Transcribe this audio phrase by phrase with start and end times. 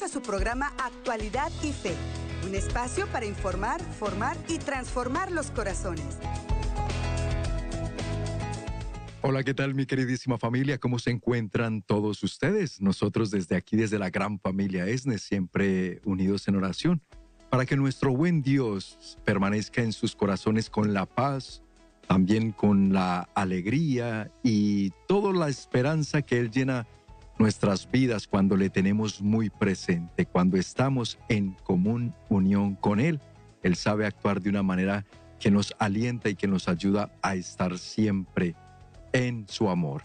[0.00, 1.92] A su programa Actualidad y Fe,
[2.46, 6.18] un espacio para informar, formar y transformar los corazones.
[9.22, 10.78] Hola, ¿qué tal mi queridísima familia?
[10.78, 12.80] ¿Cómo se encuentran todos ustedes?
[12.80, 17.02] Nosotros desde aquí, desde la gran familia ESNE, siempre unidos en oración,
[17.50, 21.64] para que nuestro buen Dios permanezca en sus corazones con la paz,
[22.06, 26.86] también con la alegría y toda la esperanza que Él llena
[27.38, 33.20] nuestras vidas cuando le tenemos muy presente, cuando estamos en común unión con Él.
[33.62, 35.04] Él sabe actuar de una manera
[35.38, 38.54] que nos alienta y que nos ayuda a estar siempre
[39.12, 40.02] en su amor.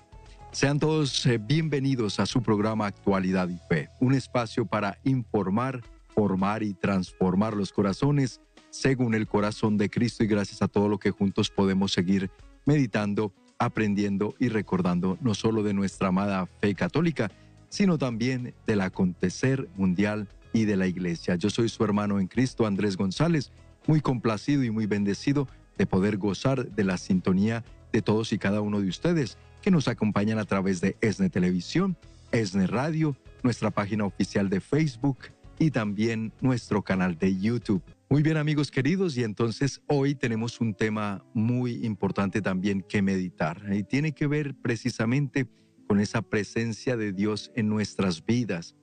[0.51, 6.61] Sean todos eh, bienvenidos a su programa Actualidad y Fe, un espacio para informar, formar
[6.61, 11.11] y transformar los corazones según el corazón de Cristo y gracias a todo lo que
[11.11, 12.29] juntos podemos seguir
[12.65, 17.31] meditando, aprendiendo y recordando no solo de nuestra amada fe católica,
[17.69, 21.35] sino también del acontecer mundial y de la iglesia.
[21.35, 23.51] Yo soy su hermano en Cristo, Andrés González,
[23.87, 28.61] muy complacido y muy bendecido de poder gozar de la sintonía de todos y cada
[28.61, 31.97] uno de ustedes que nos acompañan a través de ESNE Televisión,
[32.31, 35.17] ESNE Radio, nuestra página oficial de Facebook
[35.57, 37.81] y también nuestro canal de YouTube.
[38.13, 43.59] Muy bien amigos queridos, y entonces hoy tenemos un tema muy importante también que meditar
[43.73, 45.49] y tiene que ver precisamente
[45.87, 48.75] con esa presencia de Dios en nuestras vidas.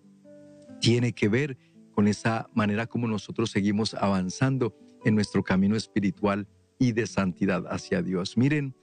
[0.81, 1.57] Tiene que ver
[1.93, 6.49] con esa manera como nosotros seguimos avanzando en nuestro camino espiritual
[6.81, 8.37] y de santidad hacia Dios.
[8.37, 8.75] Miren,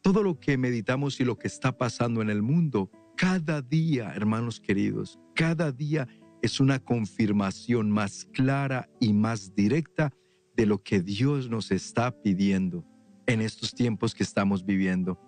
[0.00, 4.60] todo lo que meditamos y lo que está pasando en el mundo, cada día, hermanos
[4.60, 6.06] queridos, cada día
[6.42, 10.12] es una confirmación más clara y más directa
[10.56, 12.84] de lo que Dios nos está pidiendo
[13.26, 15.18] en estos tiempos que estamos viviendo.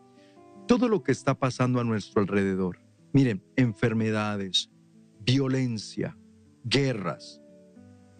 [0.66, 2.78] Todo lo que está pasando a nuestro alrededor,
[3.12, 4.70] miren, enfermedades,
[5.20, 6.18] violencia,
[6.64, 7.40] guerras,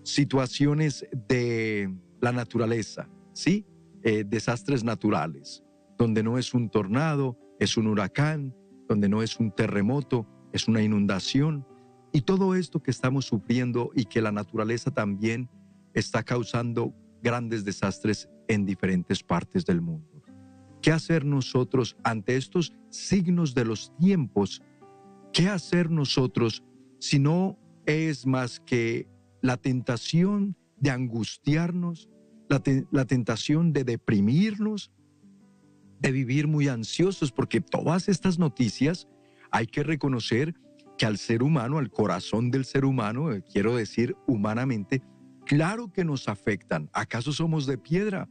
[0.03, 3.67] situaciones de la naturaleza, ¿sí?
[4.03, 5.65] Eh, desastres naturales,
[5.99, 8.55] donde no es un tornado, es un huracán,
[8.89, 11.67] donde no es un terremoto, es una inundación.
[12.15, 15.51] Y todo esto que estamos sufriendo y que la naturaleza también
[15.95, 20.23] está causando grandes desastres en diferentes partes del mundo.
[20.81, 24.63] ¿Qué hacer nosotros ante estos signos de los tiempos?
[25.33, 26.63] ¿Qué hacer nosotros
[27.01, 29.09] si no es más que
[29.43, 32.09] la tentación de angustiarnos,
[32.49, 34.93] la, tentación de deprimirnos,
[35.99, 39.09] de vivir muy ansiosos, porque todas estas noticias
[39.51, 40.55] hay que reconocer
[40.97, 45.03] que al ser humano, al corazón del ser humano, eh, quiero decir humanamente,
[45.45, 46.89] claro que nos afectan.
[46.93, 48.29] ¿Acaso somos de piedra?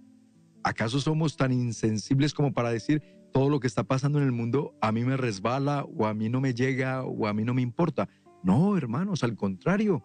[0.64, 3.02] ¿Acaso somos tan insensibles como para decir
[3.34, 6.30] todo lo que está pasando en el mundo a mí me resbala o a mí
[6.30, 8.08] no me llega o a mí no me importa?
[8.44, 10.04] No, hermanos, al contrario.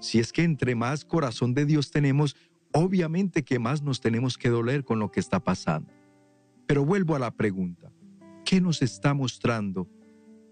[0.00, 2.36] Si es que entre más corazón de Dios tenemos,
[2.72, 5.90] obviamente que más nos tenemos que doler con lo que está pasando.
[6.66, 7.92] Pero vuelvo a la pregunta,
[8.44, 9.88] ¿qué nos está mostrando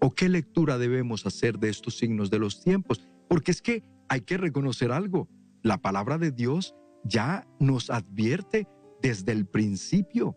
[0.03, 3.07] o qué lectura debemos hacer de estos signos de los tiempos?
[3.29, 5.29] Porque es que hay que reconocer algo,
[5.61, 6.75] la palabra de Dios
[7.05, 8.67] ya nos advierte
[9.01, 10.35] desde el principio,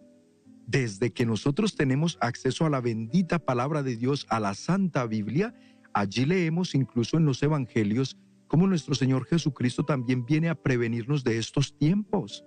[0.69, 5.53] desde que nosotros tenemos acceso a la bendita palabra de Dios, a la Santa Biblia,
[5.93, 8.17] allí leemos incluso en los Evangelios
[8.47, 12.45] cómo nuestro Señor Jesucristo también viene a prevenirnos de estos tiempos,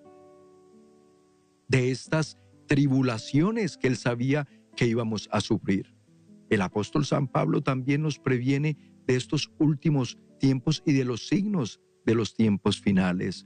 [1.67, 4.47] de estas tribulaciones que él sabía
[4.77, 5.98] que íbamos a sufrir.
[6.49, 11.79] El apóstol San Pablo también nos previene de estos últimos tiempos y de los signos
[12.05, 13.45] de los tiempos finales.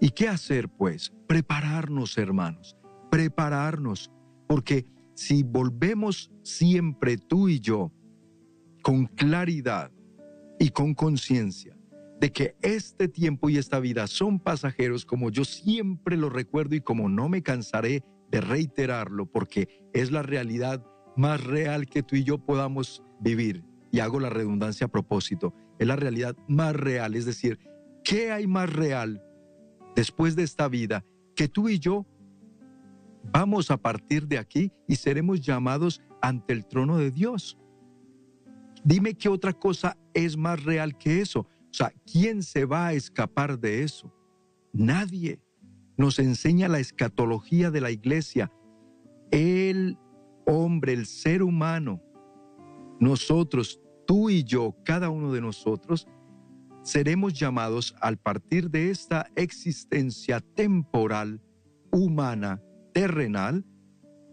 [0.00, 1.12] ¿Y qué hacer pues?
[1.28, 2.76] Prepararnos, hermanos,
[3.10, 4.10] prepararnos,
[4.48, 7.92] porque si volvemos siempre tú y yo
[8.82, 9.92] con claridad
[10.58, 11.76] y con conciencia
[12.20, 16.80] de que este tiempo y esta vida son pasajeros, como yo siempre lo recuerdo y
[16.80, 20.84] como no me cansaré de reiterarlo porque es la realidad
[21.16, 23.64] más real que tú y yo podamos vivir.
[23.90, 25.54] Y hago la redundancia a propósito.
[25.78, 27.14] Es la realidad más real.
[27.14, 27.58] Es decir,
[28.04, 29.22] ¿qué hay más real
[29.96, 31.04] después de esta vida
[31.34, 32.06] que tú y yo
[33.32, 37.58] vamos a partir de aquí y seremos llamados ante el trono de Dios?
[38.84, 41.40] Dime qué otra cosa es más real que eso.
[41.40, 44.12] O sea, ¿quién se va a escapar de eso?
[44.72, 45.40] Nadie
[45.96, 48.50] nos enseña la escatología de la iglesia.
[49.30, 49.98] El
[50.46, 52.02] hombre, el ser humano,
[52.98, 56.06] nosotros, tú y yo, cada uno de nosotros,
[56.82, 61.40] seremos llamados al partir de esta existencia temporal,
[61.90, 63.64] humana, terrenal,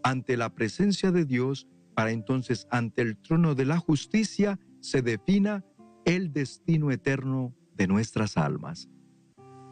[0.02, 5.64] ante la presencia de Dios, para entonces ante el trono de la justicia se defina
[6.04, 8.88] el destino eterno de nuestras almas.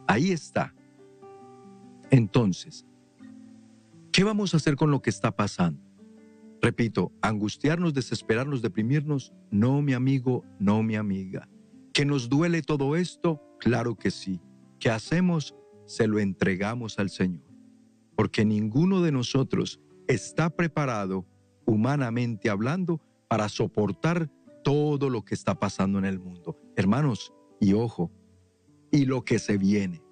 [0.07, 0.73] Ahí está.
[2.09, 2.85] Entonces,
[4.11, 5.86] ¿qué vamos a hacer con lo que está pasando?
[6.61, 11.47] Repito, angustiarnos, desesperarnos, deprimirnos, no mi amigo, no mi amiga.
[11.93, 13.41] ¿Que nos duele todo esto?
[13.59, 14.41] Claro que sí.
[14.79, 15.55] ¿Qué hacemos?
[15.85, 17.45] Se lo entregamos al Señor.
[18.15, 21.25] Porque ninguno de nosotros está preparado,
[21.65, 24.31] humanamente hablando, para soportar
[24.63, 26.57] todo lo que está pasando en el mundo.
[26.75, 28.11] Hermanos, y ojo,
[28.91, 30.03] y lo que se viene.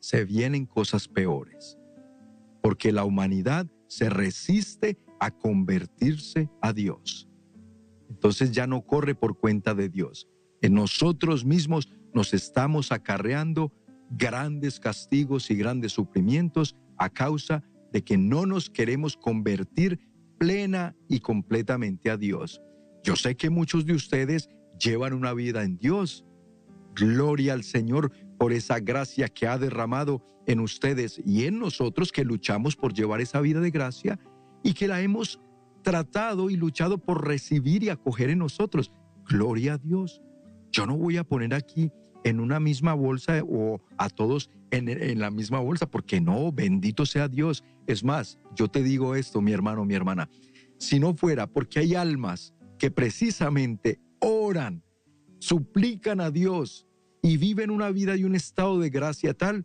[0.00, 1.78] Se vienen cosas peores.
[2.62, 7.28] Porque la humanidad se resiste a convertirse a Dios.
[8.10, 10.28] Entonces ya no corre por cuenta de Dios.
[10.62, 13.72] En nosotros mismos nos estamos acarreando
[14.10, 20.00] grandes castigos y grandes sufrimientos a causa de que no nos queremos convertir
[20.38, 22.60] plena y completamente a Dios.
[23.04, 26.24] Yo sé que muchos de ustedes llevan una vida en Dios.
[26.96, 32.24] Gloria al Señor por esa gracia que ha derramado en ustedes y en nosotros que
[32.24, 34.18] luchamos por llevar esa vida de gracia
[34.62, 35.40] y que la hemos
[35.82, 38.92] tratado y luchado por recibir y acoger en nosotros.
[39.28, 40.22] Gloria a Dios.
[40.70, 41.90] Yo no voy a poner aquí
[42.24, 47.04] en una misma bolsa o a todos en, en, la misma bolsa, porque no, bendito
[47.04, 47.64] sea Dios.
[47.86, 50.30] Es más, yo te digo esto, mi hermano, mi hermana,
[50.78, 54.82] si no fuera porque hay almas que precisamente oran,
[55.40, 56.86] suplican a Dios
[57.22, 59.64] y viven una vida y un estado de gracia tal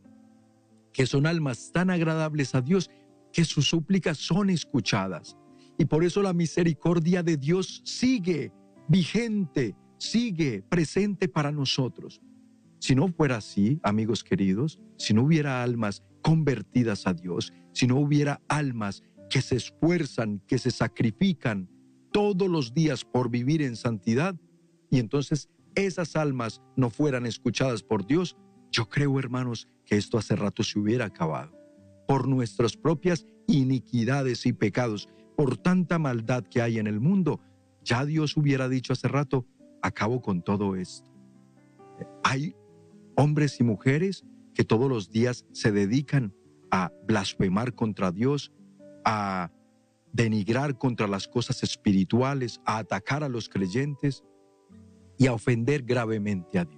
[0.93, 2.89] que son almas tan agradables a Dios
[3.31, 5.37] que sus súplicas son escuchadas.
[5.77, 8.51] Y por eso la misericordia de Dios sigue
[8.87, 12.21] vigente, sigue presente para nosotros.
[12.79, 17.97] Si no fuera así, amigos queridos, si no hubiera almas convertidas a Dios, si no
[17.97, 21.69] hubiera almas que se esfuerzan, que se sacrifican
[22.11, 24.35] todos los días por vivir en santidad,
[24.89, 28.37] y entonces esas almas no fueran escuchadas por Dios,
[28.71, 31.56] yo creo, hermanos, que esto hace rato se hubiera acabado
[32.07, 37.41] por nuestras propias iniquidades y pecados, por tanta maldad que hay en el mundo.
[37.83, 39.45] Ya Dios hubiera dicho hace rato,
[39.81, 41.11] acabo con todo esto.
[42.23, 42.55] Hay
[43.15, 46.33] hombres y mujeres que todos los días se dedican
[46.71, 48.51] a blasfemar contra Dios,
[49.05, 49.51] a
[50.13, 54.23] denigrar contra las cosas espirituales, a atacar a los creyentes
[55.17, 56.76] y a ofender gravemente a Dios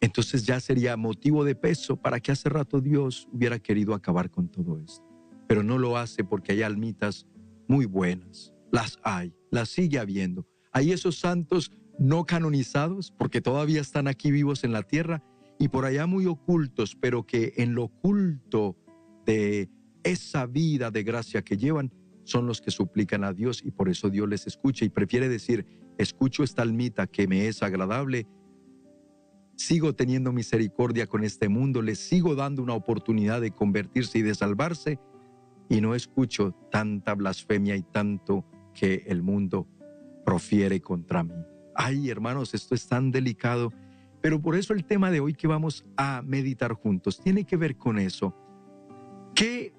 [0.00, 4.48] entonces ya sería motivo de peso para que hace rato Dios hubiera querido acabar con
[4.48, 5.04] todo esto.
[5.46, 7.26] Pero no lo hace porque hay almitas
[7.68, 8.54] muy buenas.
[8.72, 10.46] Las hay, las sigue habiendo.
[10.72, 15.22] Hay esos santos no canonizados porque todavía están aquí vivos en la tierra
[15.58, 18.76] y por allá muy ocultos, pero que en lo oculto
[19.26, 19.68] de
[20.02, 21.92] esa vida de gracia que llevan
[22.24, 25.66] son los que suplican a Dios y por eso Dios les escucha y prefiere decir,
[25.98, 28.26] escucho esta almita que me es agradable
[29.60, 34.34] sigo teniendo misericordia con este mundo, les sigo dando una oportunidad de convertirse y de
[34.34, 34.98] salvarse,
[35.68, 39.68] y no escucho tanta blasfemia y tanto que el mundo
[40.24, 41.34] profiere contra mí.
[41.74, 43.70] Ay, hermanos, esto es tan delicado,
[44.22, 47.76] pero por eso el tema de hoy que vamos a meditar juntos tiene que ver
[47.76, 48.34] con eso.
[49.34, 49.74] ¿Qué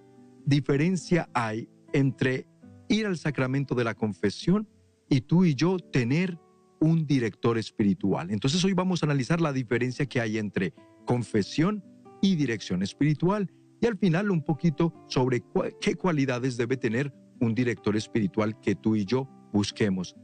[0.46, 2.48] diferencia hay entre
[2.88, 4.68] ir al sacramento de la confesión
[5.10, 6.38] y tú y yo tener
[6.82, 8.32] un director espiritual.
[8.32, 10.74] Entonces hoy vamos a analizar la diferencia que hay entre
[11.06, 11.84] confesión
[12.22, 15.44] y dirección espiritual y al final un poquito sobre
[15.80, 20.16] qué cualidades debe tener un director espiritual que tú y yo busquemos.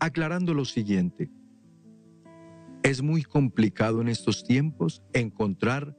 [0.00, 1.30] Aclarando lo siguiente,
[2.82, 5.96] es muy complicado en estos tiempos encontrar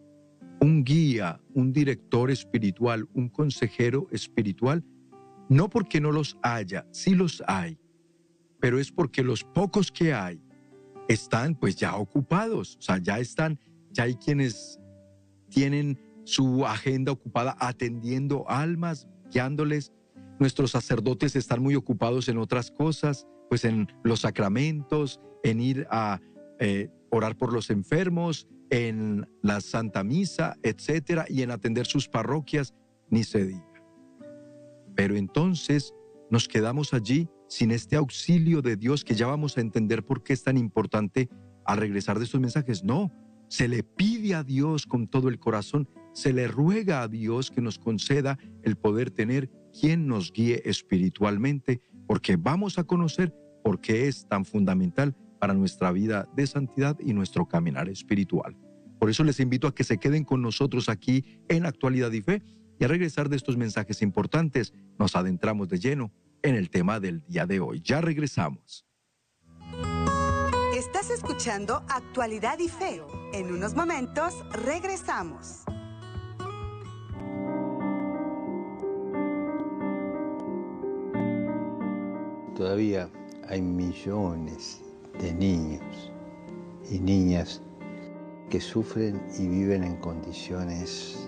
[0.61, 4.83] un guía, un director espiritual, un consejero espiritual,
[5.49, 7.77] no porque no los haya, sí los hay,
[8.65, 10.41] pero es porque los pocos que hay
[11.07, 13.59] están pues ya ocupados, o sea, ya están,
[13.91, 14.79] ya hay quienes
[15.49, 19.91] tienen su agenda ocupada atendiendo almas, guiándoles.
[20.39, 26.19] Nuestros sacerdotes están muy ocupados en otras cosas, pues en los sacramentos, en ir a
[26.57, 32.73] eh, orar por los enfermos, en la Santa Misa, etcétera, y en atender sus parroquias,
[33.11, 33.83] ni se diga.
[34.95, 35.93] Pero entonces
[36.31, 40.33] nos quedamos allí sin este auxilio de Dios que ya vamos a entender por qué
[40.33, 41.29] es tan importante
[41.65, 42.83] al regresar de estos mensajes.
[42.83, 43.11] No,
[43.47, 47.61] se le pide a Dios con todo el corazón, se le ruega a Dios que
[47.61, 49.49] nos conceda el poder tener
[49.79, 53.33] quien nos guíe espiritualmente, porque vamos a conocer
[53.63, 58.55] por qué es tan fundamental para nuestra vida de santidad y nuestro caminar espiritual.
[58.99, 62.41] Por eso les invito a que se queden con nosotros aquí en Actualidad y Fe
[62.79, 66.11] y a regresar de estos mensajes importantes nos adentramos de lleno
[66.45, 67.81] en el tema del día de hoy.
[67.81, 68.85] Ya regresamos.
[70.75, 73.01] Estás escuchando Actualidad y Fe.
[73.33, 75.63] En unos momentos regresamos.
[82.55, 83.09] Todavía
[83.49, 84.81] hay millones
[85.19, 86.11] de niños
[86.89, 87.61] y niñas
[88.51, 91.27] que sufren y viven en condiciones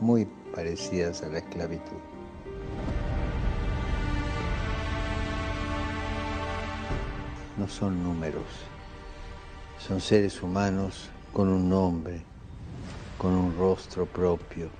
[0.00, 2.09] muy parecidas a la esclavitud.
[7.60, 8.46] No son números,
[9.86, 12.22] son seres humanos con un nombre,
[13.18, 14.70] con un rostro propio,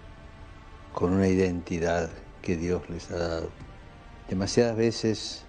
[0.94, 2.08] con una identidad
[2.40, 3.50] que Dios les ha dado.
[4.30, 5.44] Demasiadas veces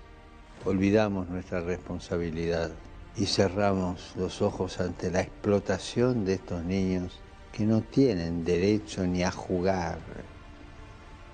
[0.65, 2.71] olvidamos nuestra responsabilidad
[3.15, 7.21] y cerramos los ojos ante la explotación de estos niños
[7.53, 9.99] que no tienen derecho ni a jugar,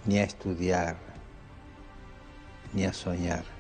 [0.05, 0.95] ni a estudiar,
[2.71, 3.56] ni a soñar,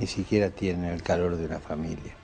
[0.00, 2.14] ni siquiera tienen el calor de una familia.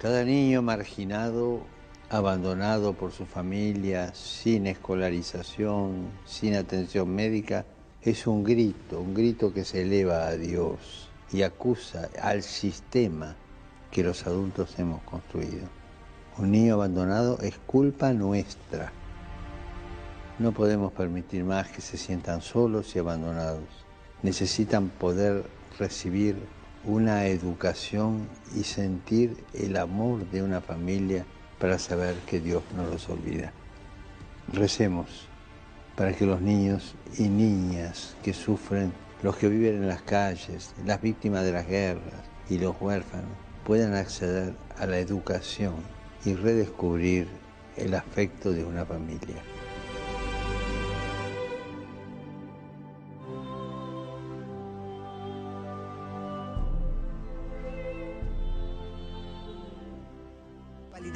[0.00, 1.62] Cada niño marginado,
[2.08, 7.66] abandonado por su familia, sin escolarización, sin atención médica,
[8.02, 13.34] es un grito, un grito que se eleva a Dios y acusa al sistema
[13.90, 15.66] que los adultos hemos construido.
[16.38, 18.92] Un niño abandonado es culpa nuestra.
[20.38, 23.64] No podemos permitir más que se sientan solos y abandonados.
[24.22, 25.44] Necesitan poder
[25.80, 26.36] recibir
[26.84, 31.24] una educación y sentir el amor de una familia
[31.58, 33.52] para saber que Dios no los olvida.
[34.52, 35.28] Recemos
[35.96, 41.00] para que los niños y niñas que sufren los que viven en las calles, las
[41.00, 43.30] víctimas de las guerras y los huérfanos
[43.64, 45.76] puedan acceder a la educación
[46.24, 47.28] y redescubrir
[47.76, 49.42] el afecto de una familia.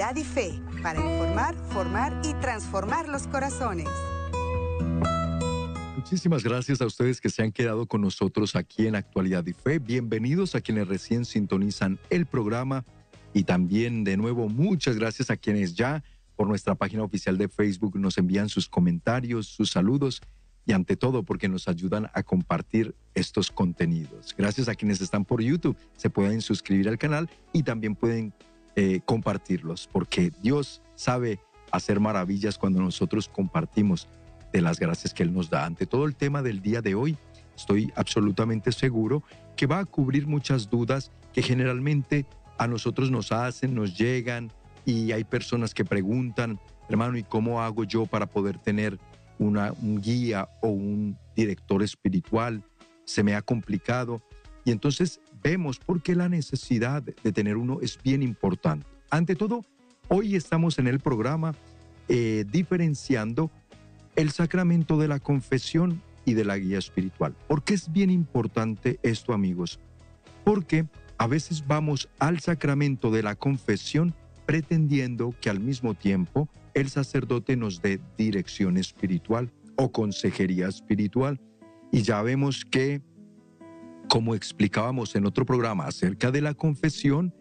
[0.07, 3.89] Cualidad y fe para informar, formar y transformar los corazones.
[5.97, 9.81] Muchísimas gracias a ustedes que se han quedado con nosotros aquí en Actualidad y Fe.
[9.81, 12.85] Bienvenidos a quienes recién sintonizan el programa
[13.35, 16.05] y también de nuevo muchas gracias a quienes ya
[16.37, 20.23] por nuestra página oficial de Facebook nos envían sus comentarios, sus saludos
[20.65, 24.37] y ante todo porque nos ayudan a compartir estos contenidos.
[24.39, 28.33] Gracias a quienes están por YouTube, se pueden suscribir al canal y también pueden
[28.77, 31.41] eh, compartirlos porque Dios sabe
[31.71, 34.07] hacer maravillas cuando nosotros compartimos
[34.53, 35.65] de las gracias que Él nos da.
[35.65, 37.17] Ante todo el tema del día de hoy,
[37.57, 39.23] estoy absolutamente seguro
[39.57, 42.27] que va a cubrir muchas dudas que generalmente
[42.59, 44.53] a nosotros nos hacen, nos llegan
[44.85, 48.99] y hay personas que preguntan, hermano, ¿y cómo hago yo para poder tener
[49.39, 52.63] una, un guía o un director espiritual?
[53.05, 54.23] Se me ha complicado.
[54.65, 58.85] Y entonces vemos por qué la necesidad de tener uno es bien importante.
[59.11, 59.65] Ante todo,
[60.09, 61.55] hoy estamos en el programa
[62.09, 63.53] eh, diferenciando
[64.17, 67.37] el sacramento de la confesión y de la guía espiritual.
[67.47, 69.79] ¿Por qué es bien importante esto, amigos?
[70.43, 70.87] Porque
[71.17, 74.15] a veces vamos al sacramento de la confesión
[74.47, 81.39] pretendiendo que al mismo tiempo el sacerdote nos dé dirección espiritual o consejería espiritual.
[81.93, 83.01] Y ya vemos que,
[84.09, 87.35] como explicábamos en otro programa acerca de la confesión,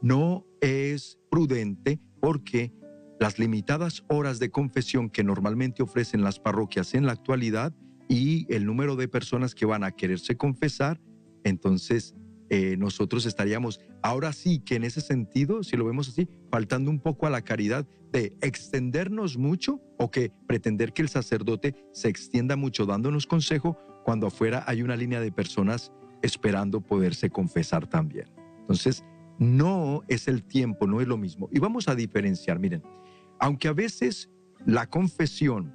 [0.00, 2.72] no es prudente porque
[3.20, 7.74] las limitadas horas de confesión que normalmente ofrecen las parroquias en la actualidad
[8.08, 11.00] y el número de personas que van a quererse confesar,
[11.44, 12.14] entonces
[12.50, 17.00] eh, nosotros estaríamos ahora sí que en ese sentido, si lo vemos así, faltando un
[17.00, 22.56] poco a la caridad de extendernos mucho o que pretender que el sacerdote se extienda
[22.56, 28.26] mucho dándonos consejo cuando afuera hay una línea de personas esperando poderse confesar también.
[28.60, 29.04] Entonces,
[29.38, 31.48] no es el tiempo, no es lo mismo.
[31.52, 32.82] Y vamos a diferenciar, miren,
[33.38, 34.30] aunque a veces
[34.64, 35.74] la confesión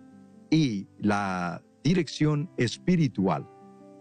[0.49, 3.47] y la dirección espiritual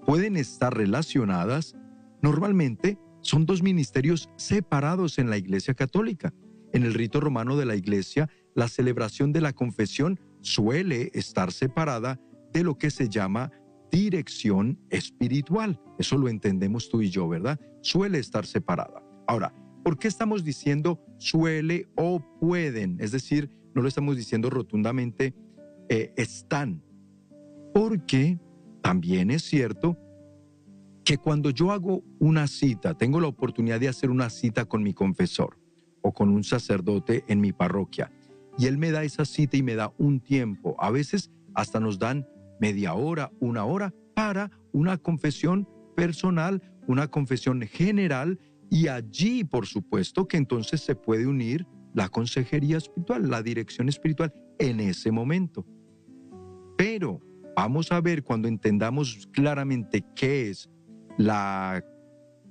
[0.06, 1.74] pueden estar relacionadas,
[2.22, 6.32] normalmente son dos ministerios separados en la Iglesia Católica.
[6.72, 12.20] En el rito romano de la Iglesia, la celebración de la confesión suele estar separada
[12.52, 13.50] de lo que se llama
[13.90, 15.80] dirección espiritual.
[15.98, 17.58] Eso lo entendemos tú y yo, ¿verdad?
[17.82, 19.02] Suele estar separada.
[19.26, 19.52] Ahora,
[19.86, 22.96] ¿Por qué estamos diciendo suele o pueden?
[22.98, 25.32] Es decir, no lo estamos diciendo rotundamente
[25.88, 26.82] eh, están.
[27.72, 28.40] Porque
[28.82, 29.96] también es cierto
[31.04, 34.92] que cuando yo hago una cita, tengo la oportunidad de hacer una cita con mi
[34.92, 35.56] confesor
[36.02, 38.10] o con un sacerdote en mi parroquia,
[38.58, 42.00] y él me da esa cita y me da un tiempo, a veces hasta nos
[42.00, 42.26] dan
[42.60, 50.26] media hora, una hora para una confesión personal, una confesión general Y allí, por supuesto,
[50.26, 55.64] que entonces se puede unir la consejería espiritual, la dirección espiritual en ese momento.
[56.76, 57.20] Pero
[57.54, 60.68] vamos a ver cuando entendamos claramente qué es
[61.16, 61.82] la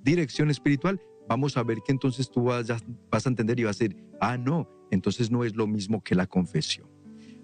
[0.01, 4.03] dirección espiritual, vamos a ver que entonces tú vas, a entender y vas a decir,
[4.21, 6.94] ah, no, entonces no es lo mismo que la confesión.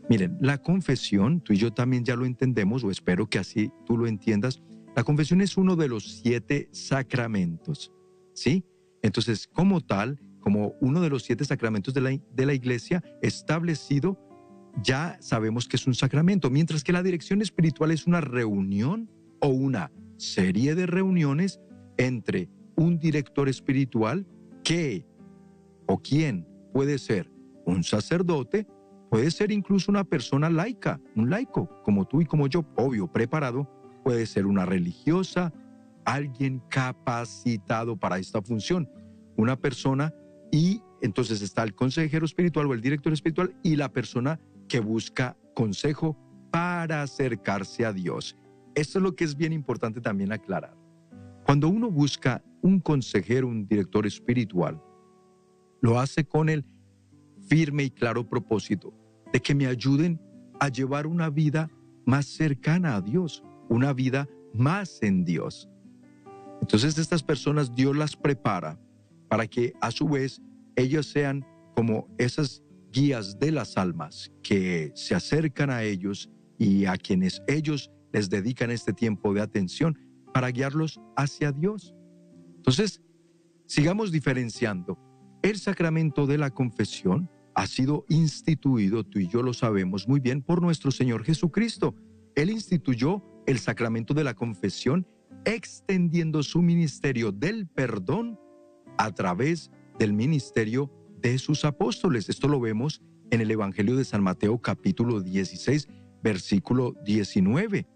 [0.09, 3.97] Miren, la confesión, tú y yo también ya lo entendemos, o espero que así tú
[3.97, 4.61] lo entiendas,
[4.95, 7.93] la confesión es uno de los siete sacramentos,
[8.33, 8.65] ¿sí?
[9.01, 14.19] Entonces, como tal, como uno de los siete sacramentos de la, de la iglesia establecido,
[14.83, 19.47] ya sabemos que es un sacramento, mientras que la dirección espiritual es una reunión o
[19.47, 21.59] una serie de reuniones
[21.97, 24.25] entre un director espiritual
[24.63, 25.05] que
[25.87, 27.31] o quién puede ser
[27.65, 28.67] un sacerdote,
[29.11, 33.69] Puede ser incluso una persona laica, un laico, como tú y como yo, obvio, preparado.
[34.05, 35.51] Puede ser una religiosa,
[36.05, 38.89] alguien capacitado para esta función,
[39.35, 40.13] una persona
[40.49, 44.39] y entonces está el consejero espiritual o el director espiritual y la persona
[44.69, 46.15] que busca consejo
[46.49, 48.37] para acercarse a Dios.
[48.75, 50.77] Esto es lo que es bien importante también aclarar.
[51.45, 54.81] Cuando uno busca un consejero, un director espiritual,
[55.81, 56.63] lo hace con el
[57.49, 59.00] firme y claro propósito
[59.31, 60.19] de que me ayuden
[60.59, 61.69] a llevar una vida
[62.05, 65.69] más cercana a Dios, una vida más en Dios.
[66.61, 68.79] Entonces estas personas Dios las prepara
[69.29, 70.41] para que a su vez
[70.75, 71.45] ellos sean
[71.75, 77.89] como esas guías de las almas que se acercan a ellos y a quienes ellos
[78.11, 79.97] les dedican este tiempo de atención
[80.33, 81.95] para guiarlos hacia Dios.
[82.57, 83.01] Entonces,
[83.65, 84.97] sigamos diferenciando
[85.41, 90.41] el sacramento de la confesión ha sido instituido, tú y yo lo sabemos muy bien,
[90.41, 91.95] por nuestro Señor Jesucristo.
[92.35, 95.07] Él instituyó el sacramento de la confesión
[95.45, 98.39] extendiendo su ministerio del perdón
[98.97, 102.29] a través del ministerio de sus apóstoles.
[102.29, 105.87] Esto lo vemos en el Evangelio de San Mateo capítulo 16,
[106.23, 107.87] versículo 19,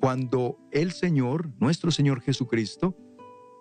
[0.00, 2.96] cuando el Señor, nuestro Señor Jesucristo,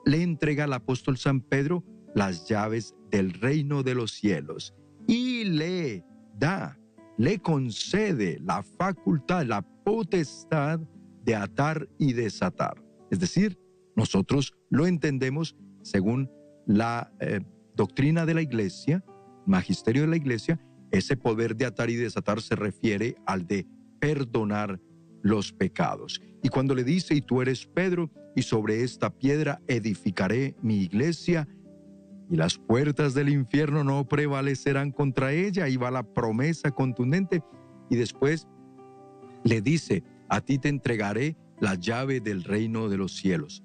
[0.06, 1.84] le entrega al apóstol San Pedro
[2.16, 4.74] las llaves del reino de los cielos
[5.08, 6.04] y le
[6.38, 6.78] da,
[7.18, 10.80] le concede la facultad, la potestad
[11.24, 12.84] de atar y desatar.
[13.10, 13.58] Es decir,
[13.96, 16.30] nosotros lo entendemos según
[16.66, 17.40] la eh,
[17.76, 19.04] doctrina de la iglesia,
[19.46, 20.60] magisterio de la iglesia,
[20.92, 23.66] ese poder de atar y desatar se refiere al de
[24.00, 24.80] perdonar
[25.22, 26.22] los pecados.
[26.44, 31.48] Y cuando le dice, y tú eres Pedro, y sobre esta piedra edificaré mi iglesia,
[32.30, 35.66] y las puertas del infierno no prevalecerán contra ella.
[35.66, 37.44] Ahí va la promesa contundente.
[37.90, 38.48] Y después
[39.44, 43.64] le dice, a ti te entregaré la llave del reino de los cielos.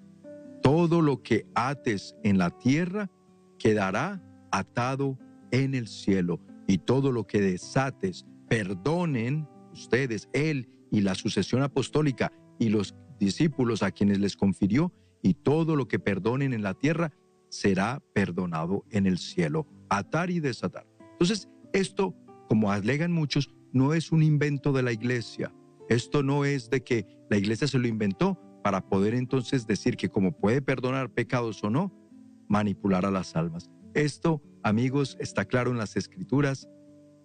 [0.63, 3.11] Todo lo que ates en la tierra
[3.59, 4.23] quedará
[4.53, 5.19] atado
[5.51, 6.41] en el cielo.
[6.69, 13.83] Y todo lo que desates, perdonen ustedes, él y la sucesión apostólica y los discípulos
[13.83, 17.13] a quienes les confirió, y todo lo que perdonen en la tierra,
[17.53, 19.67] será perdonado en el cielo.
[19.91, 20.87] Atar y desatar.
[21.13, 22.17] Entonces, esto,
[22.49, 25.55] como alegan muchos, no es un invento de la iglesia.
[25.91, 30.09] Esto no es de que la iglesia se lo inventó para poder entonces decir que
[30.09, 31.93] como puede perdonar pecados o no,
[32.49, 33.69] manipular a las almas.
[33.93, 36.69] Esto, amigos, está claro en las escrituras,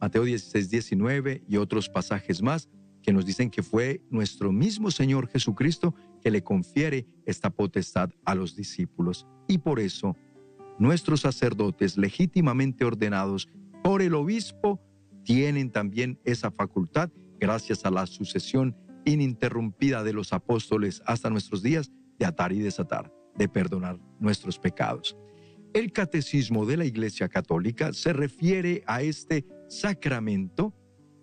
[0.01, 2.69] Mateo 16, 19 y otros pasajes más
[3.01, 8.35] que nos dicen que fue nuestro mismo Señor Jesucristo que le confiere esta potestad a
[8.35, 9.27] los discípulos.
[9.47, 10.15] Y por eso,
[10.79, 13.49] nuestros sacerdotes legítimamente ordenados
[13.83, 14.81] por el obispo
[15.23, 18.75] tienen también esa facultad gracias a la sucesión
[19.05, 25.17] ininterrumpida de los apóstoles hasta nuestros días de atar y desatar, de perdonar nuestros pecados.
[25.73, 30.73] El catecismo de la Iglesia Católica se refiere a este sacramento,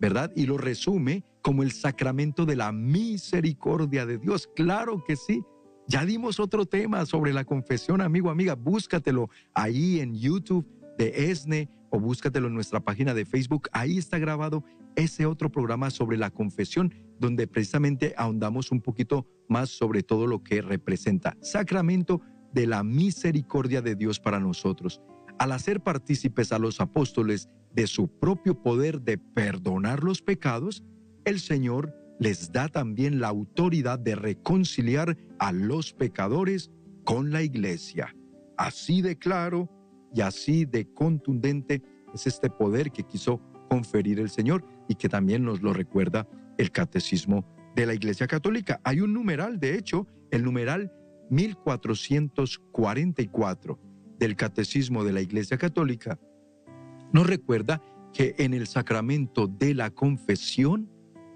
[0.01, 0.31] ¿verdad?
[0.35, 4.49] Y lo resume como el sacramento de la misericordia de Dios.
[4.55, 5.43] Claro que sí.
[5.87, 8.55] Ya dimos otro tema sobre la confesión, amigo, amiga.
[8.55, 13.69] Búscatelo ahí en YouTube de ESNE o búscatelo en nuestra página de Facebook.
[13.73, 14.65] Ahí está grabado
[14.97, 20.43] ese otro programa sobre la confesión, donde precisamente ahondamos un poquito más sobre todo lo
[20.43, 21.37] que representa.
[21.41, 25.03] Sacramento de la misericordia de Dios para nosotros.
[25.39, 30.83] Al hacer partícipes a los apóstoles de su propio poder de perdonar los pecados,
[31.25, 36.71] el Señor les da también la autoridad de reconciliar a los pecadores
[37.05, 38.15] con la iglesia.
[38.57, 39.69] Así de claro
[40.15, 41.83] y así de contundente
[42.15, 46.71] es este poder que quiso conferir el Señor y que también nos lo recuerda el
[46.71, 48.81] catecismo de la Iglesia Católica.
[48.85, 50.93] Hay un numeral, de hecho, el numeral
[51.31, 53.81] 1444.
[54.17, 56.21] del Catecismo de la Iglesia Católica,
[57.15, 57.81] nos recuerda
[58.13, 60.91] que en el sacramento de la confesión,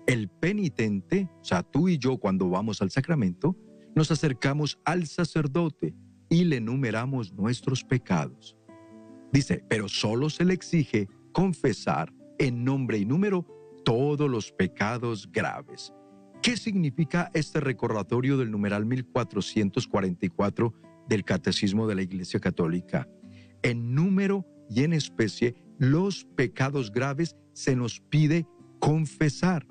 [0.09, 3.57] el penitente, o sea, tú y yo cuando vamos al sacramento,
[3.95, 5.95] nos acercamos al sacerdote
[6.29, 8.57] y le enumeramos nuestros pecados.
[9.33, 13.47] Dice, pero solo se le exige confesar en nombre y número
[13.85, 15.95] todos los pecados graves.
[16.43, 20.75] ¿Qué significa este recordatorio del numeral 1444
[21.09, 23.09] del Catecismo de la Iglesia Católica?
[23.63, 28.47] En número y en especie, los pecados graves se nos pide
[28.79, 29.67] confesar.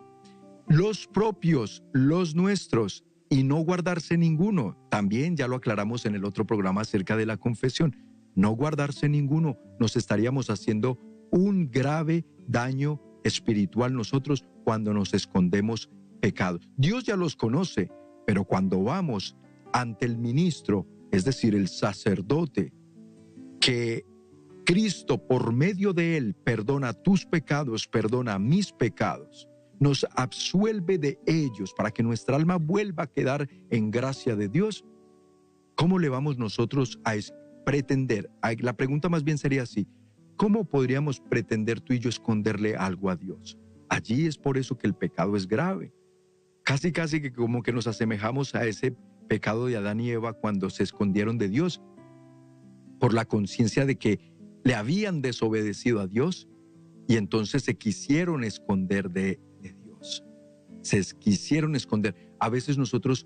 [0.67, 4.77] Los propios, los nuestros, y no guardarse ninguno.
[4.89, 7.95] También ya lo aclaramos en el otro programa acerca de la confesión.
[8.35, 9.57] No guardarse ninguno.
[9.79, 10.99] Nos estaríamos haciendo
[11.31, 15.89] un grave daño espiritual nosotros cuando nos escondemos
[16.21, 16.69] pecados.
[16.77, 17.89] Dios ya los conoce,
[18.25, 19.35] pero cuando vamos
[19.73, 22.73] ante el ministro, es decir, el sacerdote,
[23.59, 24.05] que
[24.67, 29.47] Cristo por medio de él perdona tus pecados, perdona mis pecados,
[29.79, 34.83] nos absuelve de ellos para que nuestra alma vuelva a quedar en gracia de Dios,
[35.75, 37.13] ¿cómo le vamos nosotros a
[37.63, 38.29] pretender?
[38.59, 39.87] La pregunta más bien sería así,
[40.35, 43.57] ¿cómo podríamos pretender tú y yo esconderle algo a Dios?
[43.87, 45.93] Allí es por eso que el pecado es grave.
[46.63, 48.97] Casi, casi que como que nos asemejamos a ese
[49.29, 51.81] pecado de Adán y Eva cuando se escondieron de Dios
[52.99, 54.35] por la conciencia de que
[54.67, 56.49] le habían desobedecido a Dios
[57.07, 59.39] y entonces se quisieron esconder de
[60.81, 62.13] se quisieron esconder.
[62.41, 63.25] A veces nosotros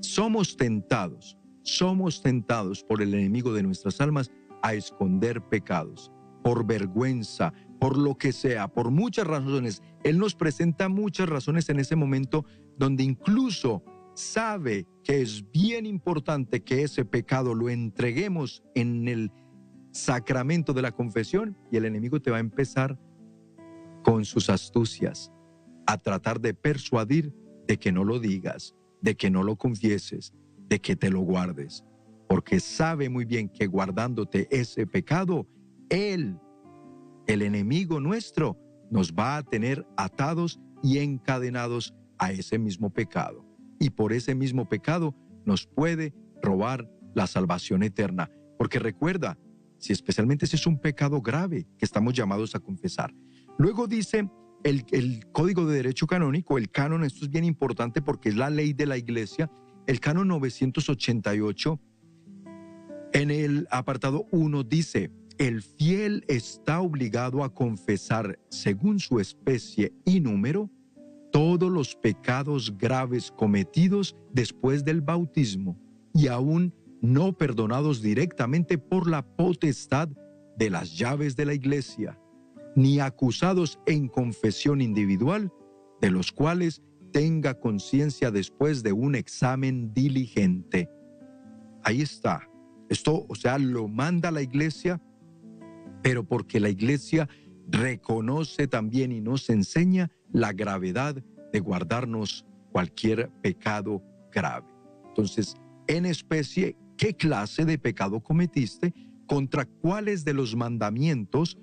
[0.00, 4.30] somos tentados, somos tentados por el enemigo de nuestras almas
[4.62, 6.10] a esconder pecados,
[6.42, 9.82] por vergüenza, por lo que sea, por muchas razones.
[10.02, 12.46] Él nos presenta muchas razones en ese momento
[12.78, 13.82] donde incluso
[14.14, 19.30] sabe que es bien importante que ese pecado lo entreguemos en el
[19.94, 22.98] sacramento de la confesión y el enemigo te va a empezar
[24.02, 25.32] con sus astucias,
[25.86, 27.32] a tratar de persuadir
[27.66, 30.34] de que no lo digas, de que no lo confieses,
[30.68, 31.84] de que te lo guardes,
[32.28, 35.46] porque sabe muy bien que guardándote ese pecado,
[35.88, 36.38] Él,
[37.26, 38.58] el enemigo nuestro,
[38.90, 43.44] nos va a tener atados y encadenados a ese mismo pecado.
[43.78, 48.30] Y por ese mismo pecado nos puede robar la salvación eterna.
[48.58, 49.38] Porque recuerda,
[49.84, 53.14] si especialmente ese es un pecado grave que estamos llamados a confesar.
[53.58, 54.30] Luego dice
[54.62, 58.72] el, Código de Derecho Canónico, el canon, esto es bien importante porque es la ley
[58.72, 59.50] de la Iglesia,
[59.86, 61.78] el canon 988,
[63.12, 70.20] en el apartado 1 dice, el fiel está obligado a confesar, según su especie y
[70.20, 70.70] número,
[71.30, 75.78] todos los pecados graves cometidos después del bautismo
[76.14, 76.72] y aún
[77.04, 80.08] no perdonados directamente por la potestad
[80.56, 82.18] de las llaves de la iglesia
[82.76, 85.52] ni acusados en confesión individual,
[86.00, 90.90] de los cuales tenga conciencia después de un examen diligente.
[91.82, 92.48] Ahí está.
[92.88, 95.00] Esto, o sea, lo manda la iglesia,
[96.02, 97.28] pero porque la iglesia
[97.68, 104.66] reconoce también y nos enseña la gravedad de guardarnos cualquier pecado grave.
[105.08, 105.54] Entonces,
[105.86, 108.94] en especie, ¿qué clase de pecado cometiste?
[109.26, 111.58] ¿Contra cuáles de los mandamientos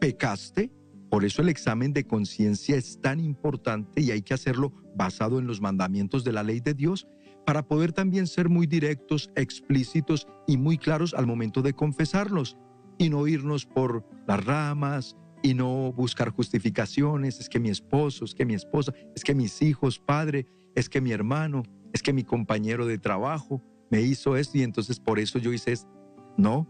[0.00, 0.70] pecaste,
[1.10, 5.46] por eso el examen de conciencia es tan importante y hay que hacerlo basado en
[5.46, 7.08] los mandamientos de la ley de Dios
[7.46, 12.58] para poder también ser muy directos, explícitos y muy claros al momento de confesarlos
[12.98, 18.34] y no irnos por las ramas y no buscar justificaciones, es que mi esposo, es
[18.34, 21.62] que mi esposa, es que mis hijos, padre, es que mi hermano,
[21.92, 25.72] es que mi compañero de trabajo me hizo esto y entonces por eso yo hice
[25.72, 25.88] esto.
[26.36, 26.68] No,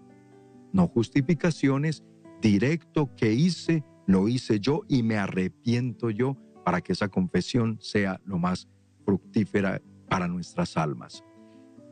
[0.73, 2.03] no justificaciones
[2.41, 8.21] directo que hice, lo hice yo y me arrepiento yo para que esa confesión sea
[8.25, 8.69] lo más
[9.05, 11.25] fructífera para nuestras almas.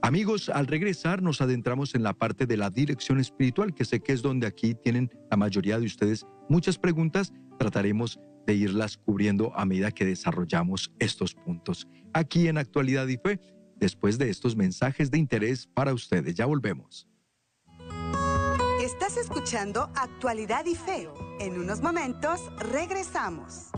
[0.02, 4.12] Amigos, al regresar nos adentramos en la parte de la dirección espiritual, que sé que
[4.12, 7.32] es donde aquí tienen la mayoría de ustedes muchas preguntas.
[7.58, 11.88] Trataremos de irlas cubriendo a medida que desarrollamos estos puntos.
[12.12, 13.40] Aquí en Actualidad y Fe,
[13.76, 16.34] después de estos mensajes de interés para ustedes.
[16.34, 17.06] Ya volvemos.
[18.82, 21.08] Estás escuchando Actualidad y Fe.
[21.40, 23.70] En unos momentos regresamos.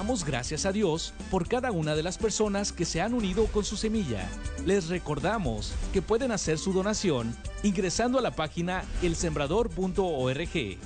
[0.00, 3.64] Damos gracias a Dios por cada una de las personas que se han unido con
[3.64, 4.26] su semilla.
[4.64, 10.78] Les recordamos que pueden hacer su donación ingresando a la página elsembrador.org.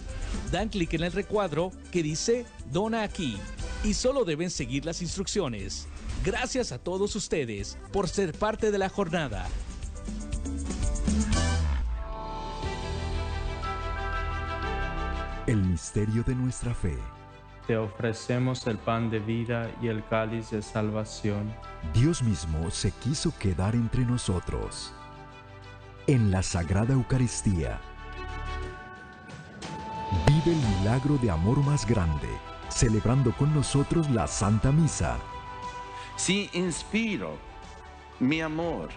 [0.50, 3.38] Dan clic en el recuadro que dice Dona aquí
[3.85, 5.87] y solo deben seguir las instrucciones.
[6.24, 9.46] Gracias a todos ustedes por ser parte de la jornada.
[15.46, 16.96] El misterio de nuestra fe.
[17.66, 21.54] Te ofrecemos el pan de vida y el cáliz de salvación.
[21.92, 24.94] Dios mismo se quiso quedar entre nosotros.
[26.06, 27.78] En la Sagrada Eucaristía.
[30.26, 32.28] Vive el milagro de amor más grande,
[32.70, 35.18] celebrando con nosotros la Santa Misa
[36.16, 37.37] si inspiro
[38.20, 38.88] mi amor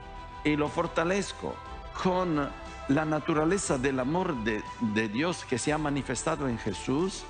[0.43, 1.55] y lo fortalezco
[2.03, 2.49] con
[2.87, 7.23] la naturaleza del amor de, Dios que se ha manifestado en Jesús,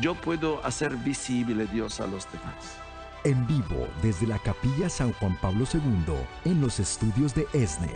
[0.00, 2.78] yo puedo hacer visible Dios a los demás.
[3.22, 7.94] En vivo desde la Capilla San Juan Pablo II en los estudios de ESNE.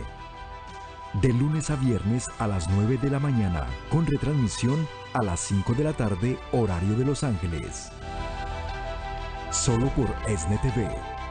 [1.21, 5.73] De lunes a viernes a las 9 de la mañana, con retransmisión a las 5
[5.73, 7.91] de la tarde, horario de Los Ángeles.
[9.51, 10.87] Solo por ESNE TV,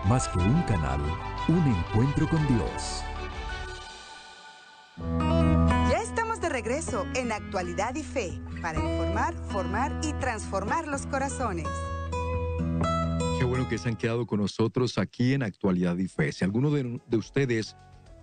[0.08, 1.00] más que un canal,
[1.46, 3.04] un encuentro con Dios.
[5.88, 11.68] Ya estamos de regreso en Actualidad y Fe para informar, formar y transformar los corazones.
[13.38, 16.32] Qué bueno que se han quedado con nosotros aquí en Actualidad y Fe.
[16.32, 17.76] Si alguno de, de ustedes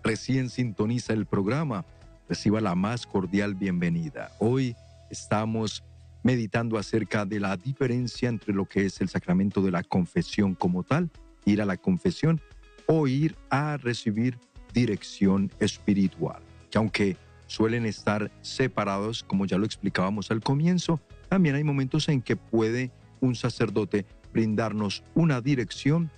[0.03, 1.85] recién sintoniza el programa,
[2.27, 4.31] reciba la más cordial bienvenida.
[4.39, 4.75] Hoy
[5.09, 5.85] estamos
[6.25, 10.81] meditando acerca de la diferencia entre lo que es el sacramento de la confesión como
[10.81, 11.11] tal,
[11.45, 12.41] ir a la confesión,
[12.87, 14.39] o ir a recibir
[14.73, 21.63] dirección espiritual, que aunque suelen estar separados, como ya lo explicábamos al comienzo, también hay
[21.63, 26.09] momentos en que puede un sacerdote brindarnos una dirección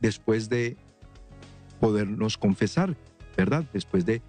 [0.00, 0.76] después de
[1.78, 2.96] podernos confesar,
[3.36, 3.64] ¿verdad?
[3.72, 4.22] Después de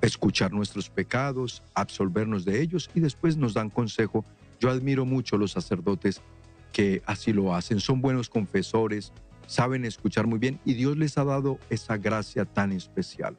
[0.00, 4.24] escuchar nuestros pecados, absolvernos de ellos y después nos dan consejo.
[4.64, 6.22] Yo admiro mucho a los sacerdotes
[6.72, 9.12] que así lo hacen, son buenos confesores,
[9.46, 13.36] saben escuchar muy bien y Dios les ha dado esa gracia tan especial.